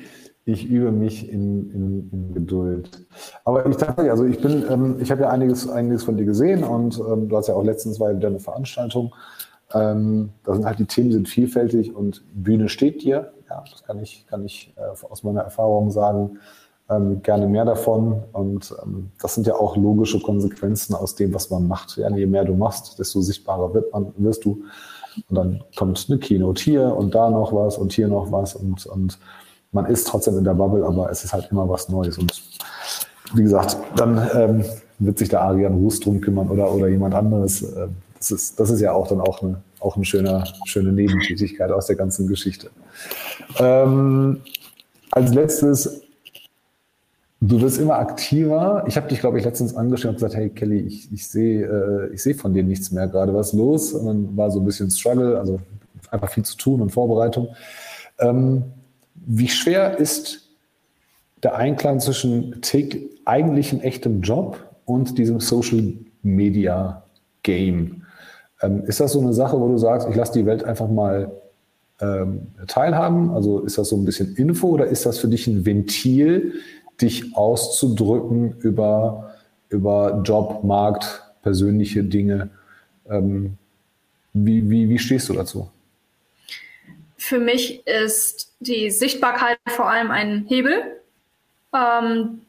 [0.52, 3.06] ich übe mich in, in, in Geduld.
[3.44, 6.64] Aber ich dachte, also ich bin, ähm, ich habe ja einiges, einiges von dir gesehen
[6.64, 9.14] und ähm, du hast ja auch letztens war wieder eine Veranstaltung.
[9.72, 13.32] Ähm, da sind halt die Themen sind vielfältig und Bühne steht dir.
[13.48, 16.38] Ja, das kann ich, kann ich äh, aus meiner Erfahrung sagen
[16.90, 18.22] ähm, gerne mehr davon.
[18.32, 21.96] Und ähm, das sind ja auch logische Konsequenzen aus dem, was man macht.
[21.96, 24.64] Ja, je mehr du machst, desto sichtbarer wird man, wirst du.
[25.28, 28.54] Und dann kommt eine Keynote hier und da noch was und hier noch was.
[28.54, 29.18] Und, und
[29.72, 32.18] man ist trotzdem in der Bubble, aber es ist halt immer was Neues.
[32.18, 32.42] Und
[33.34, 34.64] wie gesagt, dann ähm,
[34.98, 37.62] wird sich der Arian Ruß drum kümmern oder, oder jemand anderes.
[37.62, 41.70] Ähm, das ist, das ist ja auch dann auch eine, auch eine schöne, schöne Nebentätigkeit
[41.70, 42.70] aus der ganzen Geschichte.
[43.58, 44.40] Ähm,
[45.10, 46.02] als letztes
[47.42, 48.84] Du wirst immer aktiver.
[48.86, 52.14] Ich habe dich, glaube ich, letztens angeschaut und gesagt, hey Kelly, ich, ich sehe äh,
[52.14, 53.32] seh von dir nichts mehr gerade.
[53.32, 53.94] Was ist los?
[53.94, 55.58] Und dann war so ein bisschen Struggle, also
[56.10, 57.48] einfach viel zu tun und Vorbereitung.
[58.18, 58.64] Ähm,
[59.32, 60.48] wie schwer ist
[61.44, 62.60] der Einklang zwischen
[63.24, 67.04] eigentlichem echtem Job und diesem Social Media
[67.44, 68.02] Game?
[68.60, 71.30] Ähm, ist das so eine Sache, wo du sagst, ich lasse die Welt einfach mal
[72.00, 73.30] ähm, teilhaben?
[73.30, 76.54] Also ist das so ein bisschen Info oder ist das für dich ein Ventil,
[77.00, 79.30] dich auszudrücken über,
[79.68, 82.50] über Job, Markt, persönliche Dinge.
[83.08, 83.56] Ähm,
[84.32, 85.68] wie, wie, wie stehst du dazu?
[87.30, 91.00] Für mich ist die Sichtbarkeit vor allem ein Hebel
[91.72, 92.44] ähm,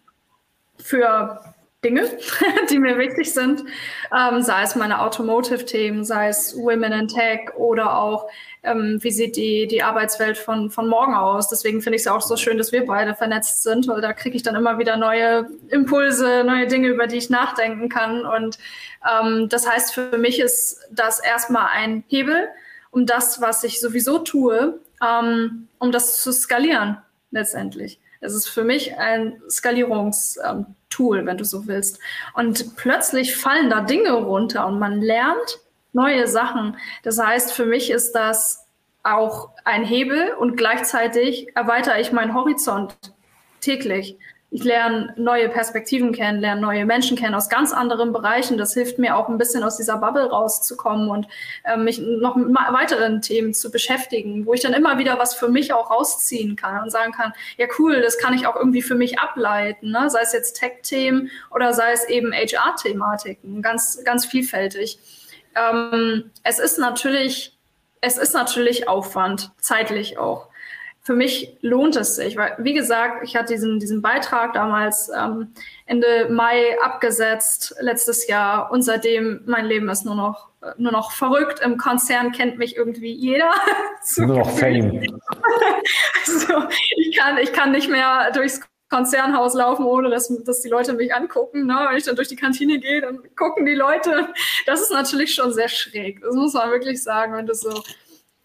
[0.80, 1.40] für
[1.84, 2.10] Dinge,
[2.72, 3.64] die mir wichtig sind,
[4.12, 8.28] ähm, sei es meine Automotive-Themen, sei es Women in Tech oder auch,
[8.64, 11.48] ähm, wie sieht die, die Arbeitswelt von, von morgen aus.
[11.48, 14.36] Deswegen finde ich es auch so schön, dass wir beide vernetzt sind, weil da kriege
[14.36, 18.26] ich dann immer wieder neue Impulse, neue Dinge, über die ich nachdenken kann.
[18.26, 18.58] Und
[19.08, 22.50] ähm, das heißt, für mich ist das erstmal ein Hebel,
[22.92, 26.98] um das, was ich sowieso tue, ähm, um das zu skalieren
[27.32, 28.00] letztendlich.
[28.20, 32.00] Es ist für mich ein Skalierungstool, wenn du so willst.
[32.36, 35.60] Und plötzlich fallen da Dinge runter und man lernt
[35.94, 36.78] neue Sachen.
[37.04, 38.68] Das heißt, für mich ist das
[39.04, 42.96] auch ein Hebel und gleichzeitig erweitere ich meinen Horizont
[43.60, 44.18] täglich
[44.54, 48.58] ich lerne neue Perspektiven kennen, lerne neue Menschen kennen aus ganz anderen Bereichen.
[48.58, 51.26] Das hilft mir auch ein bisschen aus dieser Bubble rauszukommen und
[51.64, 55.48] äh, mich noch mit weiteren Themen zu beschäftigen, wo ich dann immer wieder was für
[55.48, 58.96] mich auch rausziehen kann und sagen kann, ja cool, das kann ich auch irgendwie für
[58.96, 60.10] mich ableiten, ne?
[60.10, 65.00] sei es jetzt Tech-Themen oder sei es eben HR-Thematiken, ganz, ganz vielfältig.
[65.56, 67.58] Ähm, es ist natürlich,
[68.02, 70.51] es ist natürlich Aufwand, zeitlich auch
[71.04, 75.52] für mich lohnt es sich, weil, wie gesagt, ich hatte diesen, diesen Beitrag damals ähm,
[75.88, 81.60] Ende Mai abgesetzt, letztes Jahr, und seitdem mein Leben ist nur noch, nur noch verrückt.
[81.60, 83.52] Im Konzern kennt mich irgendwie jeder.
[84.18, 85.02] nur noch Fame.
[86.26, 90.94] also, ich, kann, ich kann nicht mehr durchs Konzernhaus laufen, ohne dass, dass die Leute
[90.94, 91.66] mich angucken.
[91.66, 91.88] Ne?
[91.90, 94.28] Wenn ich dann durch die Kantine gehe, dann gucken die Leute.
[94.68, 96.22] Das ist natürlich schon sehr schräg.
[96.22, 97.82] Das muss man wirklich sagen, wenn du so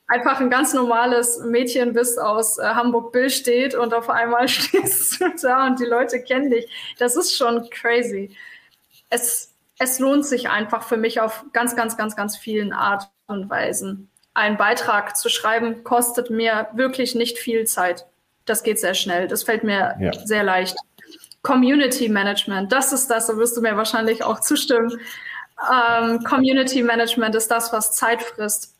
[0.08, 5.66] einfach ein ganz normales Mädchen bist aus äh, Hamburg-Billstedt und auf einmal stehst du da
[5.66, 6.68] und die Leute kennen dich.
[6.98, 8.36] Das ist schon crazy.
[9.10, 13.50] Es, es lohnt sich einfach für mich auf ganz, ganz, ganz, ganz vielen Art und
[13.50, 14.08] Weisen.
[14.34, 18.06] Einen Beitrag zu schreiben kostet mir wirklich nicht viel Zeit.
[18.44, 19.28] Das geht sehr schnell.
[19.28, 20.12] Das fällt mir ja.
[20.24, 20.76] sehr leicht.
[21.42, 25.00] Community Management, das ist das, da wirst du mir wahrscheinlich auch zustimmen.
[25.72, 28.75] Ähm, Community Management ist das, was Zeit frisst.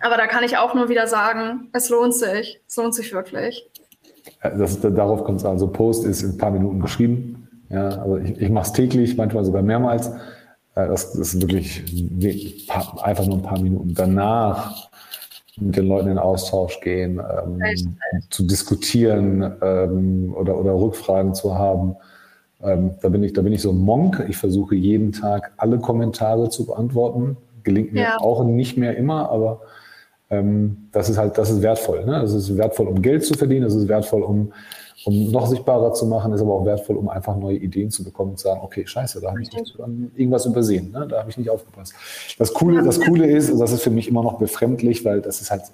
[0.00, 2.60] Aber da kann ich auch nur wieder sagen, es lohnt sich.
[2.66, 3.68] Es lohnt sich wirklich.
[4.42, 5.58] Das darauf kommt es an.
[5.58, 7.48] So Post ist in ein paar Minuten geschrieben.
[7.68, 10.08] Ja, also ich, ich mache es täglich, manchmal sogar mehrmals.
[10.74, 12.68] Äh, das, das ist wirklich
[13.02, 13.94] einfach nur ein paar Minuten.
[13.94, 14.90] Danach
[15.60, 17.96] mit den Leuten in Austausch gehen, ähm,
[18.30, 21.96] zu diskutieren ähm, oder, oder Rückfragen zu haben.
[22.62, 24.24] Ähm, da, bin ich, da bin ich so ein Monk.
[24.28, 27.36] Ich versuche jeden Tag alle Kommentare zu beantworten.
[27.64, 28.18] Gelingt mir ja.
[28.18, 29.60] auch nicht mehr immer, aber
[30.92, 32.04] das ist halt, das ist wertvoll.
[32.04, 32.20] Ne?
[32.20, 34.52] Das ist wertvoll, um Geld zu verdienen, das ist wertvoll, um,
[35.04, 38.30] um noch sichtbarer zu machen, ist aber auch wertvoll, um einfach neue Ideen zu bekommen
[38.30, 39.76] und zu sagen, okay, scheiße, da habe ich nicht,
[40.16, 41.06] irgendwas übersehen, ne?
[41.06, 41.92] da habe ich nicht aufgepasst.
[42.38, 45.50] Das Coole, das Coole ist, das ist für mich immer noch befremdlich, weil das ist
[45.50, 45.64] halt,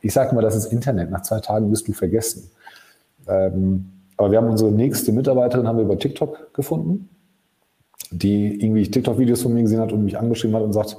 [0.00, 1.10] ich sage mal, das ist Internet.
[1.10, 2.50] Nach zwei Tagen bist du vergessen.
[3.28, 7.10] Ähm, aber wir haben unsere nächste Mitarbeiterin haben wir über TikTok gefunden,
[8.10, 10.96] die irgendwie TikTok-Videos von mir gesehen hat und mich angeschrieben hat und sagt,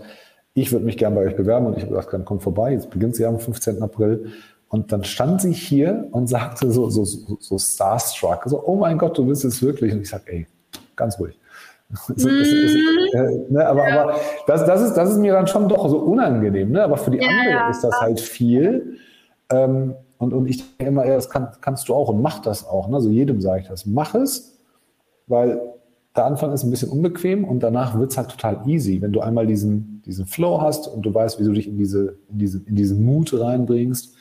[0.62, 2.89] ich würde mich gerne bei euch bewerben und ich habe gesagt, dann kommt vorbei, jetzt
[2.89, 3.82] beginnt sie am 15.
[3.82, 4.32] April.
[4.70, 8.97] Und dann stand sie hier und sagte so, so, so, so starstruck, so, oh mein
[8.97, 9.91] Gott, du bist es wirklich.
[9.93, 10.47] Und ich sage, ey,
[10.95, 11.39] ganz ruhig.
[12.16, 12.76] ist, ist,
[13.16, 14.03] äh, ne, aber, ja.
[14.03, 16.72] aber das, das, ist, das ist mir dann schon doch so unangenehm.
[16.72, 16.84] Ne?
[16.84, 18.97] Aber für die ja, anderen ja, ist das halt viel.
[19.51, 22.68] Ähm, und, und ich denke immer, ja, das kann, kannst du auch und mach das
[22.68, 22.89] auch.
[22.89, 22.97] Ne?
[22.97, 23.88] Also jedem sage ich das.
[23.88, 24.60] Mach es,
[25.26, 25.60] weil
[26.16, 29.22] der Anfang ist ein bisschen unbequem und danach wird es halt total easy, wenn du
[29.22, 32.62] einmal diesen, diesen Flow hast und du weißt, wie du dich in diese, in diese,
[32.66, 34.16] in diesen Mut reinbringst,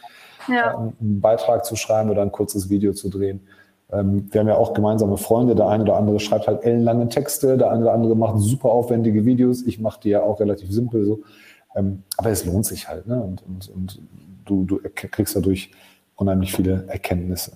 [0.49, 0.73] ja.
[0.73, 3.41] äh, einen Beitrag zu schreiben oder ein kurzes Video zu drehen.
[3.91, 5.55] Ähm, wir haben ja auch gemeinsame Freunde.
[5.55, 9.25] Der eine oder andere schreibt halt ellenlange Texte, der eine oder andere macht super aufwendige
[9.25, 9.63] Videos.
[9.63, 11.23] Ich mache die ja auch relativ simpel so.
[11.75, 13.07] Ähm, aber es lohnt sich halt.
[13.07, 13.23] Ne?
[13.23, 14.01] Und, und, und
[14.45, 15.71] du, du kriegst dadurch
[16.17, 17.53] unheimlich viele Erkenntnisse.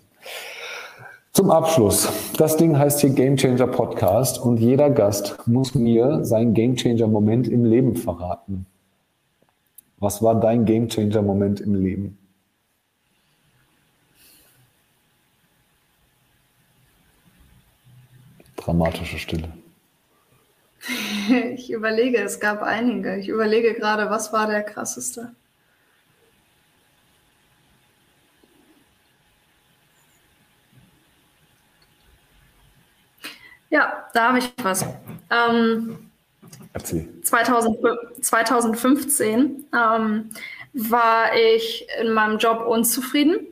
[1.35, 2.12] Zum Abschluss.
[2.37, 7.07] Das Ding heißt hier Game Changer Podcast und jeder Gast muss mir seinen Game Changer
[7.07, 8.66] Moment im Leben verraten.
[9.97, 12.18] Was war dein Game Changer Moment im Leben?
[18.57, 19.49] Dramatische Stille.
[21.55, 23.16] Ich überlege, es gab einige.
[23.16, 25.33] Ich überlege gerade, was war der krasseste?
[33.73, 34.85] Ja, da habe ich was.
[35.31, 36.11] Ähm,
[36.75, 37.09] Erzähl.
[37.23, 37.79] 2000,
[38.20, 40.31] 2015 ähm,
[40.75, 43.47] war ich in meinem Job unzufrieden.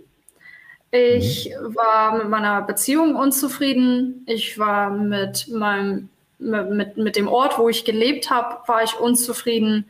[0.90, 1.74] Ich mhm.
[1.74, 4.22] war mit meiner Beziehung unzufrieden.
[4.26, 9.86] Ich war mit meinem mit, mit dem Ort, wo ich gelebt habe, war ich unzufrieden.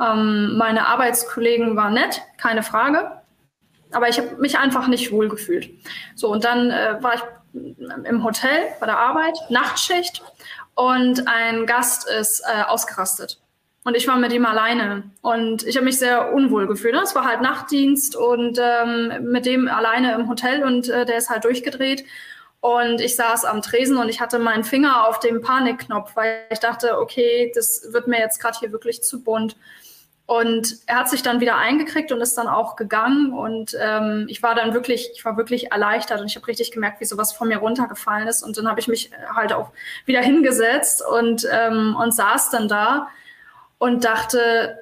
[0.00, 3.12] Ähm, meine Arbeitskollegen waren nett, keine Frage.
[3.92, 5.70] Aber ich habe mich einfach nicht wohl gefühlt.
[6.16, 7.20] So, und dann äh, war ich
[7.52, 10.22] im Hotel bei der Arbeit, Nachtschicht,
[10.74, 13.40] und ein Gast ist äh, ausgerastet.
[13.84, 16.94] Und ich war mit ihm alleine und ich habe mich sehr unwohl gefühlt.
[17.02, 21.30] Es war halt Nachtdienst und ähm, mit dem alleine im Hotel und äh, der ist
[21.30, 22.04] halt durchgedreht.
[22.60, 26.60] Und ich saß am Tresen und ich hatte meinen Finger auf dem Panikknopf, weil ich
[26.60, 29.56] dachte, okay, das wird mir jetzt gerade hier wirklich zu bunt.
[30.30, 33.32] Und er hat sich dann wieder eingekriegt und ist dann auch gegangen.
[33.32, 37.00] Und ähm, ich war dann wirklich, ich war wirklich erleichtert und ich habe richtig gemerkt,
[37.00, 38.44] wie sowas von mir runtergefallen ist.
[38.44, 39.72] Und dann habe ich mich halt auch
[40.06, 43.08] wieder hingesetzt und, ähm, und saß dann da
[43.78, 44.78] und dachte,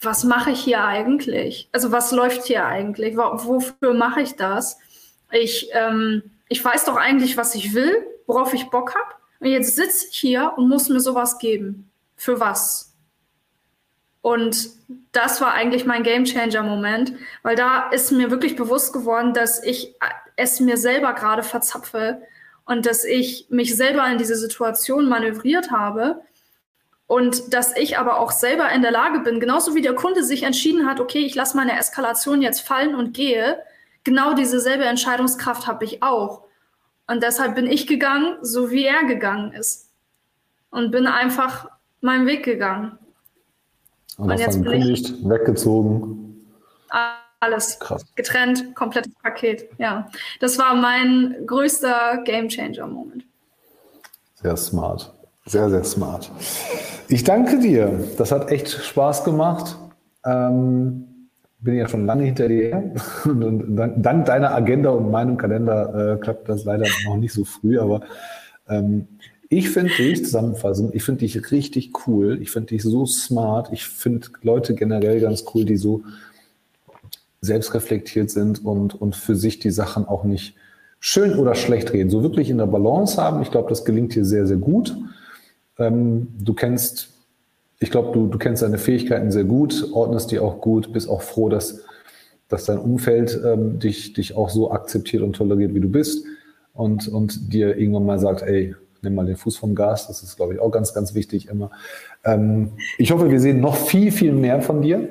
[0.00, 1.68] was mache ich hier eigentlich?
[1.72, 3.16] Also was läuft hier eigentlich?
[3.16, 4.78] Wofür mache ich das?
[5.32, 9.16] Ich, ähm, ich weiß doch eigentlich, was ich will, worauf ich Bock habe.
[9.40, 11.90] Und jetzt sitze ich hier und muss mir sowas geben.
[12.14, 12.85] Für was?
[14.26, 14.70] Und
[15.12, 17.12] das war eigentlich mein Gamechanger-Moment,
[17.44, 19.94] weil da ist mir wirklich bewusst geworden, dass ich
[20.34, 22.20] es mir selber gerade verzapfe
[22.64, 26.22] und dass ich mich selber in diese Situation manövriert habe
[27.06, 30.42] und dass ich aber auch selber in der Lage bin, genauso wie der Kunde sich
[30.42, 33.62] entschieden hat, okay, ich lasse meine Eskalation jetzt fallen und gehe,
[34.02, 36.42] genau diese selbe Entscheidungskraft habe ich auch.
[37.06, 39.92] Und deshalb bin ich gegangen, so wie er gegangen ist.
[40.70, 41.68] Und bin einfach
[42.00, 42.98] meinen Weg gegangen.
[44.16, 46.46] Und, und jetzt gekündigt, weggezogen.
[47.40, 48.04] Alles Krass.
[48.14, 49.68] getrennt, komplettes Paket.
[49.78, 50.08] Ja,
[50.40, 53.24] das war mein größter Game Changer Moment.
[54.34, 55.12] Sehr smart,
[55.44, 56.30] sehr sehr smart.
[57.08, 58.00] Ich danke dir.
[58.16, 59.76] Das hat echt Spaß gemacht.
[60.24, 61.06] Ähm,
[61.60, 62.92] bin ja schon lange hinter dir
[63.24, 67.44] und dank, dank, deiner Agenda und meinem Kalender äh, klappt das leider noch nicht so
[67.44, 68.00] früh, aber
[68.68, 69.06] ähm,
[69.48, 72.38] ich finde dich, zusammenfassend, ich finde dich richtig cool.
[72.42, 73.68] Ich finde dich so smart.
[73.72, 76.02] Ich finde Leute generell ganz cool, die so
[77.40, 80.56] selbstreflektiert sind und, und für sich die Sachen auch nicht
[80.98, 82.10] schön oder schlecht reden.
[82.10, 83.42] So wirklich in der Balance haben.
[83.42, 84.96] Ich glaube, das gelingt dir sehr, sehr gut.
[85.78, 87.10] Ähm, du kennst,
[87.78, 91.22] ich glaube, du, du kennst deine Fähigkeiten sehr gut, ordnest die auch gut, bist auch
[91.22, 91.84] froh, dass,
[92.48, 96.24] dass dein Umfeld ähm, dich, dich auch so akzeptiert und toleriert, wie du bist.
[96.72, 98.74] Und, und dir irgendwann mal sagt, ey,
[99.06, 100.08] nimm mal den Fuß vom Gas.
[100.08, 101.70] Das ist, glaube ich, auch ganz, ganz wichtig immer.
[102.24, 105.08] Ähm, ich hoffe, wir sehen noch viel, viel mehr von dir.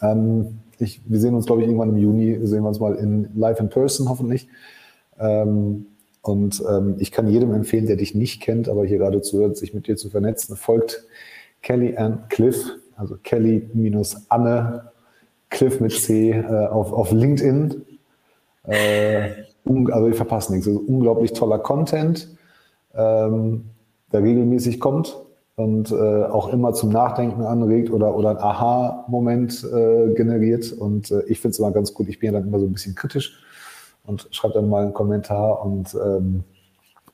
[0.00, 3.28] Ähm, ich, wir sehen uns, glaube ich, irgendwann im Juni, sehen wir uns mal in
[3.36, 4.48] live in person, hoffentlich.
[5.18, 5.86] Ähm,
[6.22, 9.74] und ähm, ich kann jedem empfehlen, der dich nicht kennt, aber hier gerade zuhört, sich
[9.74, 10.56] mit dir zu vernetzen.
[10.56, 11.04] Folgt
[11.62, 14.90] Kelly Ann Cliff, also Kelly minus Anne
[15.50, 17.82] Cliff mit C äh, auf, auf LinkedIn.
[18.64, 19.30] Äh,
[19.64, 20.66] also ich verpasse nichts.
[20.66, 22.28] Also unglaublich toller Content
[22.94, 23.64] ähm,
[24.12, 25.16] der regelmäßig kommt.
[25.54, 30.72] Und äh, auch immer zum Nachdenken anregt oder, oder ein Aha-Moment äh, generiert.
[30.72, 32.08] Und äh, ich finde es immer ganz gut.
[32.08, 33.38] Ich bin ja dann immer so ein bisschen kritisch
[34.04, 36.44] und schreibe dann mal einen Kommentar und ähm,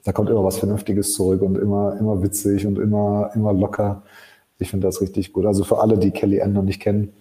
[0.04, 4.02] da kommt immer was Vernünftiges zurück und immer, immer witzig und immer, immer locker.
[4.58, 5.44] Ich finde das richtig gut.
[5.44, 7.12] Also für alle, die Kelly Ann noch nicht kennen,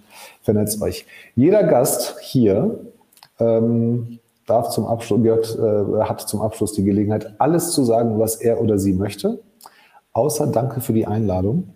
[0.42, 1.06] vernetzt euch.
[1.36, 2.80] Jeder Gast hier
[3.40, 8.38] ähm, darf zum Abschluss, gehört, äh, hat zum Abschluss die Gelegenheit, alles zu sagen, was
[8.38, 9.44] er oder sie möchte.
[10.14, 11.76] Außer Danke für die Einladung.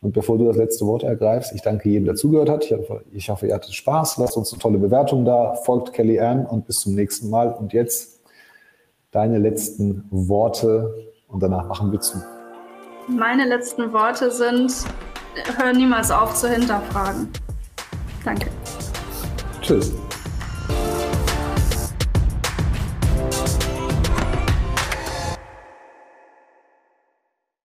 [0.00, 2.64] Und bevor du das letzte Wort ergreifst, ich danke jedem, der zugehört hat.
[2.64, 4.16] Ich hoffe, ich hoffe ihr hattet Spaß.
[4.16, 5.54] Lasst uns eine tolle Bewertung da.
[5.54, 7.52] Folgt Kelly Ann und bis zum nächsten Mal.
[7.52, 8.22] Und jetzt
[9.10, 10.94] deine letzten Worte
[11.28, 12.16] und danach machen wir zu.
[13.08, 14.72] Meine letzten Worte sind,
[15.58, 17.28] hör niemals auf zu hinterfragen.
[18.24, 18.46] Danke.
[19.60, 19.92] Tschüss.